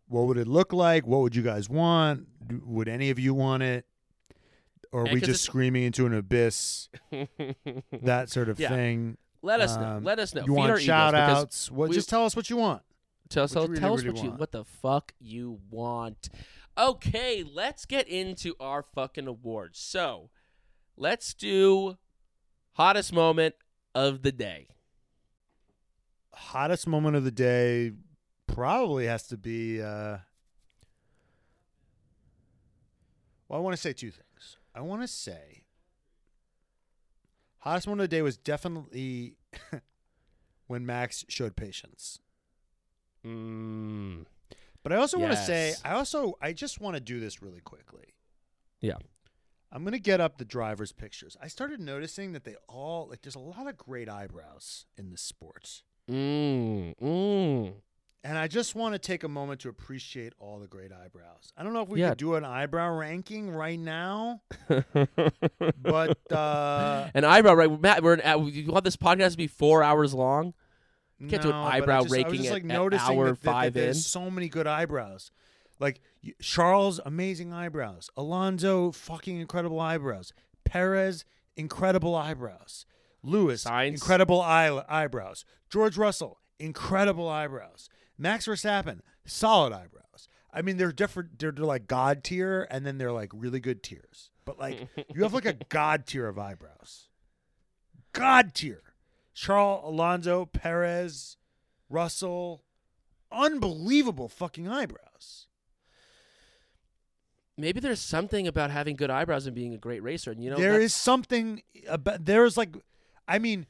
[0.07, 1.07] what would it look like?
[1.07, 2.27] What would you guys want?
[2.63, 3.85] Would any of you want it?
[4.91, 6.89] Or are And we just screaming into an abyss?
[8.03, 8.69] That sort of Yeah.
[8.69, 9.17] thing.
[9.41, 9.97] Let us know.
[9.97, 10.41] Um, Let us know.
[10.41, 11.71] You Feed want shout outs?
[11.71, 11.89] What?
[11.89, 12.83] we- just tell us what you want.
[13.29, 14.39] Tell, What tell, you really, tell us really what you want.
[14.41, 16.29] what the fuck you want.
[16.77, 19.79] Okay, let's get into our fucking awards.
[19.79, 20.29] So,
[20.97, 21.97] let's do
[22.73, 23.55] hottest moment
[23.93, 24.67] of the day.
[26.33, 27.91] Hottest moment of the day
[28.47, 29.81] probably has to be.
[29.81, 30.17] Uh,
[33.47, 34.57] well, I want to say two things.
[34.73, 35.63] I want to say
[37.61, 39.35] hottest moment of the day was definitely
[40.67, 42.19] when Max showed patience.
[43.25, 44.25] Mm.
[44.83, 47.59] But I also want to say, I also, I just want to do this really
[47.61, 48.15] quickly.
[48.79, 48.95] Yeah.
[49.71, 51.37] I'm going to get up the driver's pictures.
[51.41, 55.21] I started noticing that they all, like, there's a lot of great eyebrows in this
[55.21, 55.83] sport.
[56.09, 56.93] Mm.
[57.01, 57.73] Mm.
[58.23, 61.53] And I just want to take a moment to appreciate all the great eyebrows.
[61.55, 62.09] I don't know if we Yeah.
[62.09, 64.41] could do an eyebrow ranking right now,
[65.77, 67.81] but uh, An eyebrow, right?
[67.81, 70.53] Matt, we're at, you want this podcast to be four hours long?
[71.29, 73.41] Can't do an no, eyebrow just, I was just, like at noticing hour that, that-
[73.41, 74.01] that five there's in.
[74.01, 75.31] so many good eyebrows.
[75.79, 76.01] Like
[76.41, 78.09] Charles, amazing eyebrows.
[78.17, 80.31] Alonso, fucking incredible eyebrows.
[80.63, 82.85] Perez, incredible eyebrows.
[83.23, 83.87] Lewis, Sainz.
[83.87, 85.45] incredible eye- eyebrows.
[85.69, 87.89] George Russell, incredible eyebrows.
[88.17, 90.27] Max Verstappen, solid eyebrows.
[90.53, 91.39] I mean, they're different.
[91.39, 94.29] They're, they're like god tier, and then they're like really good tiers.
[94.45, 97.07] But like, you have like a god tier of eyebrows.
[98.13, 98.81] God tier.
[99.33, 101.37] Charles, Alonso, Perez,
[101.89, 102.63] Russell,
[103.31, 105.47] unbelievable fucking eyebrows.
[107.57, 110.31] Maybe there's something about having good eyebrows and being a great racer.
[110.31, 112.75] And you know, there is something about there's like,
[113.27, 113.67] I mean,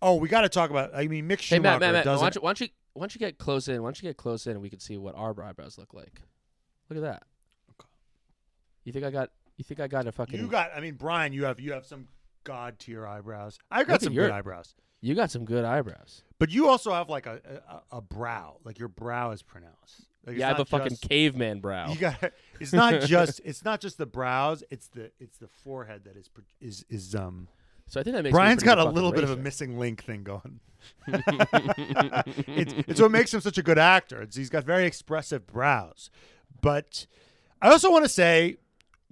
[0.00, 0.94] oh, we got to talk about.
[0.94, 2.24] I mean, Mick Hey Matt, Matt, Matt, why doesn't.
[2.24, 3.82] don't, you, why don't you why don't you get close in?
[3.82, 6.22] Why don't you get close in and we can see what our eyebrows look like?
[6.88, 7.24] Look at that.
[7.72, 7.88] Okay.
[8.84, 9.30] You think I got?
[9.56, 10.38] You think I got a fucking?
[10.38, 10.70] you got.
[10.74, 12.08] I mean, Brian, you have you have some
[12.44, 13.58] god tier eyebrows.
[13.70, 16.22] I got some your- good eyebrows, you got some good eyebrows.
[16.38, 18.58] but you also have like a a, a brow.
[18.64, 20.06] Like your brow is pronounced.
[20.26, 21.92] Like, yeah, I have a not fucking caveman brow.
[21.92, 22.32] You got.
[22.58, 23.40] It's not just.
[23.44, 24.64] It's not just the brows.
[24.70, 25.12] It's the.
[25.20, 26.28] It's the forehead that is.
[26.60, 27.48] Is is um.
[27.86, 28.32] so I think that makes.
[28.32, 30.60] Brian's got a little bit of a missing link thing going.
[31.08, 34.22] it's, it's what makes him such a good actor.
[34.22, 36.10] It's, he's got very expressive brows.
[36.60, 37.06] But
[37.62, 38.56] I also want to say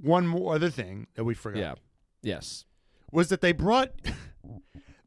[0.01, 1.75] one more other thing that we forgot yeah.
[2.23, 2.65] Yes.
[3.13, 3.91] was that they brought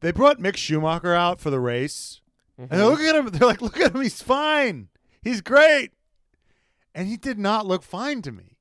[0.02, 2.22] they brought Mick Schumacher out for the race.
[2.58, 2.78] And Mm-hmm.
[2.78, 3.28] they look at him.
[3.28, 4.02] They're like, "Look at him.
[4.02, 4.88] He's fine.
[5.22, 5.92] He's great."
[6.96, 8.58] And he did not look fine to me.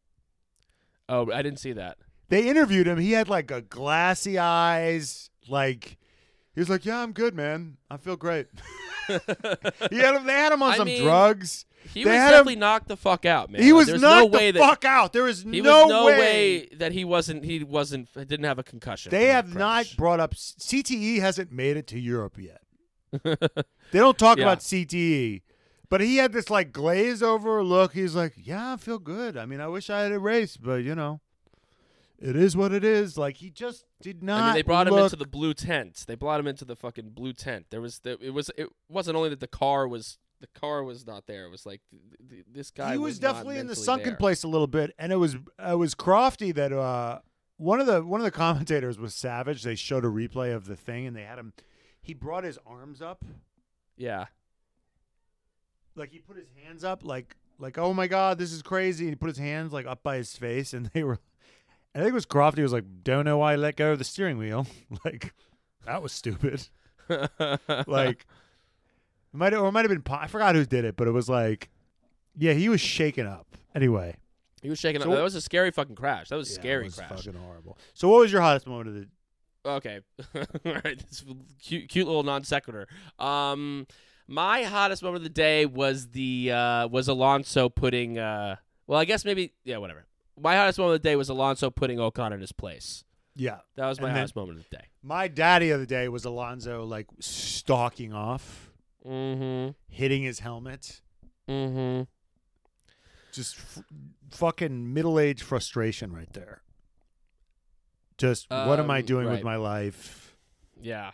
[1.08, 1.96] Oh, I didn't see that.
[2.28, 2.98] They interviewed him.
[2.98, 5.30] He had like a glassy eyes.
[5.48, 5.96] Like
[6.56, 7.76] he was like, "Yeah, I'm good, man.
[7.88, 8.48] I feel great."
[9.06, 9.12] he
[9.98, 10.26] had him.
[10.26, 11.64] They had him on I some mean, drugs.
[11.94, 13.62] He They was had him- knocked the fuck out, man.
[13.62, 15.12] He was There's knocked no way the that fuck out.
[15.12, 16.18] There is no, was no way.
[16.18, 16.68] way.
[16.78, 17.44] that he wasn't.
[17.44, 18.12] He wasn't.
[18.14, 19.10] Didn't have a concussion.
[19.10, 21.20] They have not brought up CTE.
[21.20, 22.62] Hasn't made it to Europe yet.
[23.92, 24.44] They don't talk Yeah.
[24.46, 25.42] about CTE,
[25.88, 27.92] but he had this like glaze over look.
[27.92, 29.36] He's like, "Yeah, I feel good.
[29.36, 31.20] I mean, I wish I had a race, but you know,
[32.18, 34.42] it is what it is." Like he just did not.
[34.42, 36.04] I mean, they brought him into the blue tent.
[36.06, 37.66] They brought him into the fucking blue tent.
[37.70, 41.06] There was, the, it was, it wasn't only that the car was, the car was
[41.06, 41.44] not there.
[41.46, 42.92] It was like th- th- this guy.
[42.92, 44.16] he was, was definitely in the sunken there.
[44.16, 47.20] place a little bit, and it was it was crofty that uh
[47.56, 49.62] one of the one of the commentators was savage.
[49.62, 51.52] They showed a replay of the thing, and they had him.
[52.02, 53.24] He brought his arms up,
[53.96, 54.26] Yeah,
[55.96, 59.06] like he put his hands up, like like oh my god, this is crazy.
[59.06, 61.18] And he put his hands like up by his face, and they were.
[61.96, 64.04] I think it was Crofty was like, don't know why I let go of the
[64.04, 64.66] steering wheel.
[65.04, 65.32] like
[65.86, 66.68] that was stupid.
[67.08, 71.08] like it might or it might have been Pa- I forgot who did it, but
[71.08, 71.70] it was like,
[72.36, 73.46] yeah, he was shaken up.
[73.74, 74.16] Anyway.
[74.60, 75.00] he was shaking.
[75.00, 75.16] So- up.
[75.16, 76.28] That was a scary fucking crash.
[76.28, 77.08] That was a Yeah, scary it was crash.
[77.24, 77.78] Fucking horrible.
[77.94, 79.08] So, what was your hottest moment of the?
[79.70, 80.00] Okay,
[80.34, 80.98] all right.
[80.98, 81.24] This
[81.62, 82.88] cute, cute little non sequitur.
[83.18, 83.86] Um,
[84.28, 88.18] my hottest moment of the day was the uh, was Alonso putting.
[88.18, 90.04] Uh, well, I guess maybe yeah, whatever.
[90.38, 93.04] My hottest moment of the day was Alonso putting Ocon in his place.
[93.34, 94.84] Yeah, That was my And hottest moment of the day.
[95.02, 98.70] my daddy of the day was Alonso, like stalking off,
[99.06, 99.72] Mm-hmm.
[99.88, 101.00] hitting his helmet,
[101.48, 102.04] Mm-hmm.
[103.32, 103.84] just f-
[104.30, 106.62] fucking middle age frustration right there.
[108.18, 110.34] Just what am I Um, doing with my life?
[110.80, 111.12] Yeah.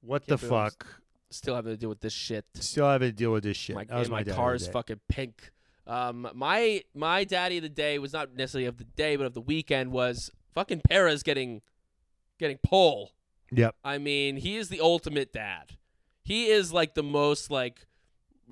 [0.00, 1.00] What Can't the fuck?
[1.30, 2.44] Still having to deal with this shit.
[2.54, 3.76] Still having to deal with this shit.
[3.76, 5.52] My, that was my, my car is fucking pink.
[5.90, 9.34] Um, my my daddy of the day was not necessarily of the day, but of
[9.34, 11.62] the weekend was fucking Perez getting
[12.38, 13.10] getting pole.
[13.50, 13.74] Yep.
[13.82, 15.76] I mean, he is the ultimate dad.
[16.22, 17.86] He is like the most like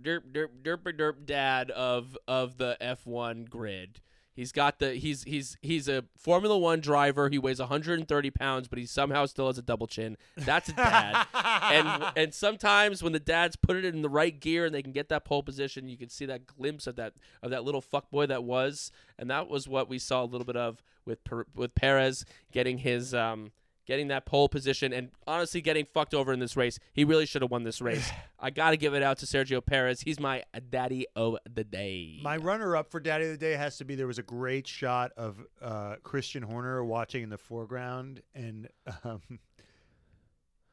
[0.03, 4.01] derp derp derp derp dad of of the F1 grid.
[4.39, 7.29] He's got the he's he's he's a Formula One driver.
[7.29, 10.17] He weighs 130 pounds, but he somehow still has a double chin.
[10.37, 11.27] That's a dad.
[11.35, 14.93] and and sometimes when the dads put it in the right gear and they can
[14.93, 18.13] get that pole position, you can see that glimpse of that of that little fuck
[18.13, 21.47] boy that was, and that was what we saw a little bit of with Per-
[21.57, 23.51] with Perez getting his um
[23.89, 26.79] getting that pole position and honestly getting fucked over in this race.
[26.93, 28.09] He really should have won this race.
[28.39, 30.03] I got to give it out to Sergio Perez.
[30.03, 32.21] He's my daddy of the day.
[32.23, 34.69] My runner up for Daddy of the Day has to be there was a great
[34.69, 38.69] shot of uh, Christian Horner watching in the foreground and
[39.05, 39.23] um,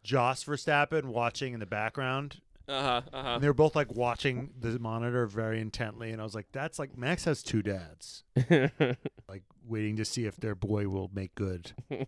[0.04, 2.42] Joss Verstappen watching in the background.
[2.68, 3.30] Uh-huh, uh-huh.
[3.36, 6.12] And they were both like watching the monitor very intently.
[6.12, 10.38] And I was like, that's like Max has two dads, like waiting to see if
[10.38, 11.74] their boy will make good.
[11.90, 12.08] yeah,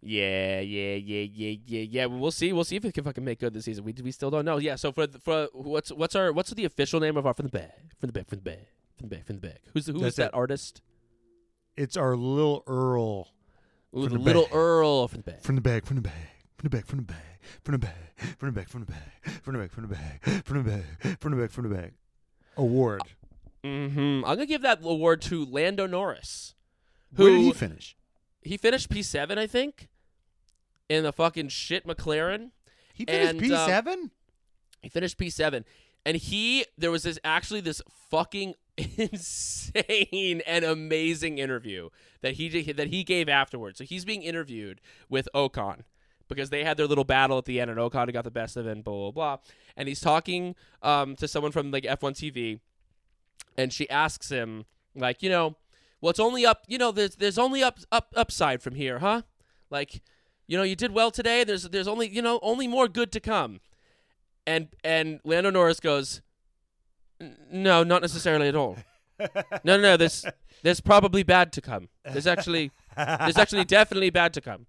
[0.00, 2.06] yeah, yeah, yeah, yeah, yeah.
[2.06, 2.52] We'll see.
[2.52, 3.84] We'll see if it can fucking make good this season.
[3.84, 4.58] We we still don't know.
[4.58, 4.76] Yeah.
[4.76, 7.76] So for for what's what's our what's the official name of our from the back
[7.98, 9.60] from the back from the back from the back from the back?
[9.72, 10.34] Who's who's That's that it.
[10.34, 10.82] artist?
[11.76, 13.28] It's our little Earl
[13.96, 14.48] Ooh, the little.
[14.52, 15.42] Earl from the back.
[15.42, 18.36] from the back, from the back, from the back, from the back, from the back,
[18.36, 21.20] from the back, from the back, from the back, from the back, from the back,
[21.20, 21.92] from the back, from the back.
[22.56, 23.02] Award.
[23.64, 24.24] Mm-hmm.
[24.24, 26.54] I'm gonna give that award to Lando Norris.
[27.14, 27.96] Who Where did he finish?
[28.42, 29.88] he finished P7, I think,
[30.88, 32.50] in the fucking shit McLaren.
[32.92, 34.10] He finished And, P um, seven.
[34.82, 35.64] He finished P7,
[36.04, 37.80] and he there was this actually this
[38.10, 38.54] fucking
[38.96, 41.90] insane and amazing interview
[42.22, 43.78] that he did, that he gave afterwards.
[43.78, 45.82] So he's being interviewed with Ocon
[46.28, 48.66] because they had their little battle at the end, and Ocon got the best of
[48.66, 49.38] it, and blah blah blah.
[49.76, 52.60] And he's talking um, to someone from like F1 TV,
[53.56, 54.64] and she asks him
[54.94, 55.56] like, you know,
[56.00, 59.22] well, it's only up, you know, there's there's only up up upside from here, huh?
[59.70, 60.02] Like,
[60.46, 61.44] you know, you did well today.
[61.44, 63.60] There's there's only you know only more good to come.
[64.46, 66.22] And and Lando Norris goes,
[67.50, 68.78] no, not necessarily at all.
[69.18, 69.96] No, no, no.
[69.96, 70.24] There's
[70.62, 71.88] there's probably bad to come.
[72.04, 74.66] There's actually there's actually definitely bad to come.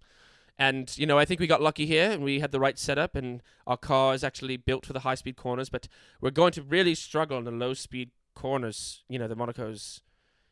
[0.59, 3.15] And you know, I think we got lucky here, and we had the right setup,
[3.15, 5.69] and our car is actually built for the high speed corners.
[5.69, 5.87] But
[6.19, 9.03] we're going to really struggle in the low speed corners.
[9.07, 10.01] You know, the Monaco's.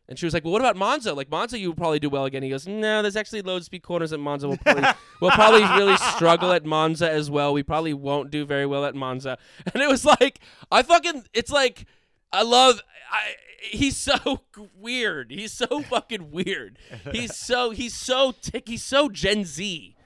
[0.10, 1.14] And she was like, "Well, what about Monza?
[1.14, 3.84] Like Monza, you would probably do well again." He goes, "No, there's actually low speed
[3.84, 4.48] corners at Monza.
[4.48, 4.86] We'll probably
[5.22, 7.52] we'll probably really struggle at Monza as well.
[7.52, 9.38] We probably won't do very well at Monza."
[9.74, 10.40] And it was like,
[10.72, 11.86] I fucking, it's like,
[12.32, 12.82] I love.
[13.12, 14.44] I, he's so
[14.80, 15.32] weird.
[15.32, 16.80] He's so fucking weird.
[17.12, 18.70] He's so he's so tick.
[18.70, 19.97] He's so Gen Z.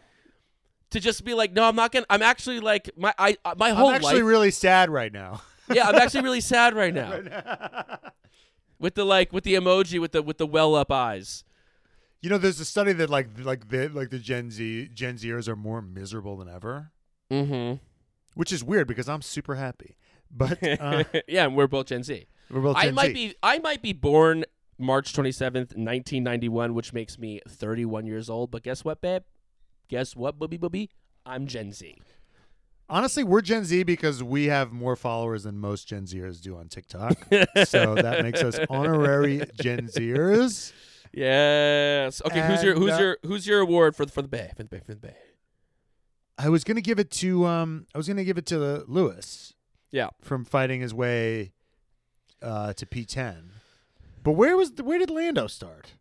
[0.92, 2.06] To just be like, no, I'm not gonna.
[2.10, 4.24] I'm actually like my I uh, my whole I'm actually life.
[4.30, 5.42] really sad right now.
[5.74, 7.12] yeah, I'm actually really sad right now
[8.80, 11.44] with the like with the emoji with the with the well up eyes.
[12.22, 15.48] You know, there's a study that like like the like the Gen Z Gen Zers
[15.48, 16.92] are more miserable than ever,
[17.32, 17.78] Mm-hmm.
[18.36, 19.96] which is weird because I'm super happy.
[20.30, 22.26] But uh, yeah, and we're both Gen Z.
[22.50, 23.14] we're both I Gen might Z.
[23.14, 24.44] be I might be born
[24.78, 28.52] March 27th, 1991, which makes me 31 years old.
[28.52, 29.24] But guess what, babe?
[29.92, 30.90] Guess what, booby booby?
[31.26, 31.98] I'm Gen Z.
[32.90, 36.70] Honestly, we're Gen Z because we have more followers than most Gen Zers do on
[36.70, 37.18] TikTok.
[37.66, 40.72] so that makes us honorary Gen Zers.
[41.12, 42.22] Yes.
[42.26, 42.40] Okay.
[42.48, 44.70] who's your who's uh, your who's your award for the for the bay for the
[44.70, 45.16] bay for the bay?
[46.38, 49.54] I was gonna give it to um I was gonna give it to Lewis
[49.92, 50.08] Yeah.
[50.22, 51.52] from fighting his way
[52.42, 53.50] uh, to P10.
[54.24, 55.96] But where was where did Lando start?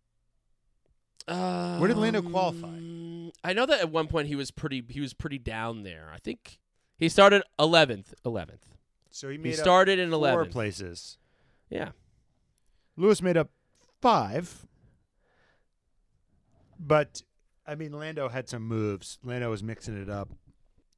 [1.27, 2.67] Where did Lando qualify?
[2.69, 6.11] Um, I know that at one point he was pretty he was pretty down there.
[6.13, 6.59] I think
[6.99, 8.13] he started 11th.
[8.25, 8.59] 11th.
[9.11, 10.51] So he He made started in 11th.
[10.53, 11.19] places.
[11.69, 11.91] Yeah.
[12.97, 13.51] Lewis made up
[14.01, 14.67] five.
[16.79, 17.23] But
[17.67, 19.19] I mean Lando had some moves.
[19.23, 20.31] Lando was mixing it up.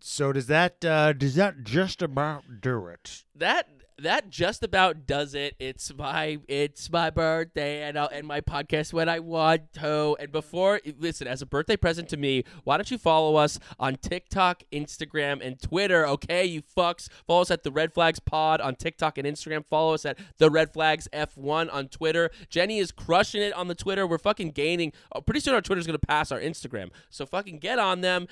[0.01, 3.25] So does that uh, does that just about do it?
[3.35, 3.69] that
[4.03, 5.55] that just about does it.
[5.59, 10.17] It's my it's my birthday and I'll end my podcast when I want to.
[10.19, 13.97] And before listen, as a birthday present to me, why don't you follow us on
[13.97, 16.07] TikTok, Instagram, and Twitter?
[16.07, 17.09] Okay, you fucks.
[17.27, 19.65] Follow us at the Red Flags Pod on TikTok and Instagram.
[19.65, 22.31] Follow us at the Red Flags F1 on Twitter.
[22.49, 24.07] Jenny is crushing it on the Twitter.
[24.07, 24.93] We're fucking gaining.
[25.13, 26.91] Oh, pretty soon our Twitter's gonna pass our Instagram.
[27.11, 28.27] So fucking get on them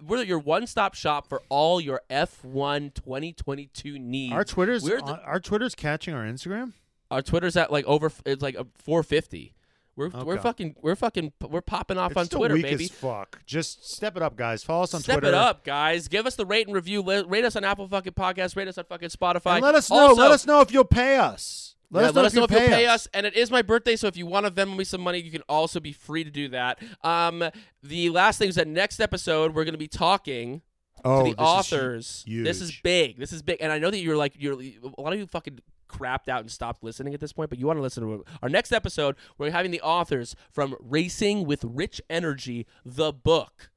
[0.00, 4.32] we're your one-stop shop for all your F1 2022 needs.
[4.32, 6.72] Our Twitter's We're the- on- our Twitter's catching our Instagram.
[7.10, 8.10] Our Twitter's at like over.
[8.24, 9.54] It's like a 450.
[9.94, 12.88] We're we're fucking we're fucking we're popping off It's on Twitter, baby.
[12.88, 13.44] fuck.
[13.44, 14.64] Just step it up, guys.
[14.64, 15.26] Follow us on Step Twitter.
[15.26, 16.08] Step it up, guys.
[16.08, 17.02] Give us the rate and review.
[17.02, 18.56] Rate us on Apple fucking Podcast.
[18.56, 19.56] Rate us on fucking Spotify.
[19.56, 19.96] And let us know.
[19.98, 21.76] Also, let us know if you'll pay us.
[21.92, 23.06] Let Yeah, us know if, if you you'll pay us.
[23.14, 25.30] And it is my birthday, so if you want to Venmo me some money, you
[25.30, 26.80] can also be free to do that.
[27.04, 27.44] Um,
[27.82, 30.62] the last thing is that next episode we're going to be talking
[31.04, 32.24] Oh, to the this is authors.
[32.26, 32.44] huge.
[32.46, 33.18] This is big.
[33.18, 33.58] This is big.
[33.60, 35.58] And I know that you're like you're a lot of you fucking
[35.88, 38.20] crapped out and stopped listening at this point, but you want to listen to it.
[38.40, 39.16] our next episode.
[39.36, 43.70] We're having the authors from Racing with Rich Energy, the book.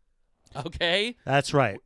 [0.56, 1.80] Okay, That's right.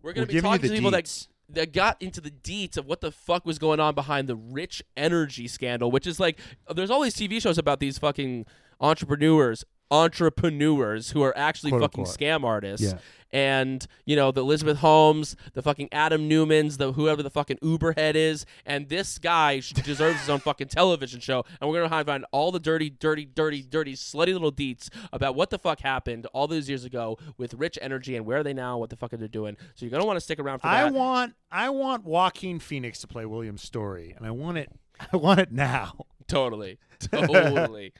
[0.00, 0.92] we're gonna We're be talking to people deets.
[0.92, 1.26] that
[1.72, 5.48] got into the deets of what the fuck was going on behind the Rich Energy
[5.48, 6.38] scandal, which is like
[6.74, 8.46] there's all these TV shows about these fucking
[8.80, 9.64] entrepreneurs.
[9.92, 12.18] Entrepreneurs who are actually Quote, fucking unquote.
[12.18, 12.98] scam artists Yeah.
[13.32, 17.92] and you know the Elizabeth Holmes, the fucking Adam Newmans, the whoever the fucking Uber
[17.96, 21.44] head is, and this guy sh- deserves his own fucking television show.
[21.60, 25.50] And we're gonna find all the dirty, dirty, dirty, dirty, slutty little deets about what
[25.50, 28.78] the fuck happened all those years ago with Rich Energy and where are they now,
[28.78, 29.56] what the fuck are they doing.
[29.74, 30.86] So you're gonna want to stick around for that.
[30.86, 34.70] I want I want Joaquin Phoenix to play William Storey, and I want it
[35.12, 36.06] I want it now.
[36.28, 37.92] totally, totally.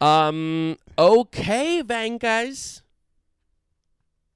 [0.00, 0.76] Um.
[0.98, 2.82] Okay, Vankas.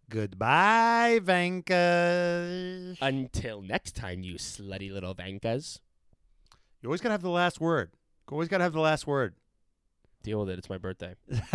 [0.08, 2.94] Goodbye, Vanka.
[3.00, 5.80] Until next time, you slutty little Vankas.
[6.80, 7.90] You always gotta have the last word.
[8.28, 9.34] You always gotta have the last word.
[10.22, 10.58] Deal with it.
[10.58, 11.14] It's my birthday.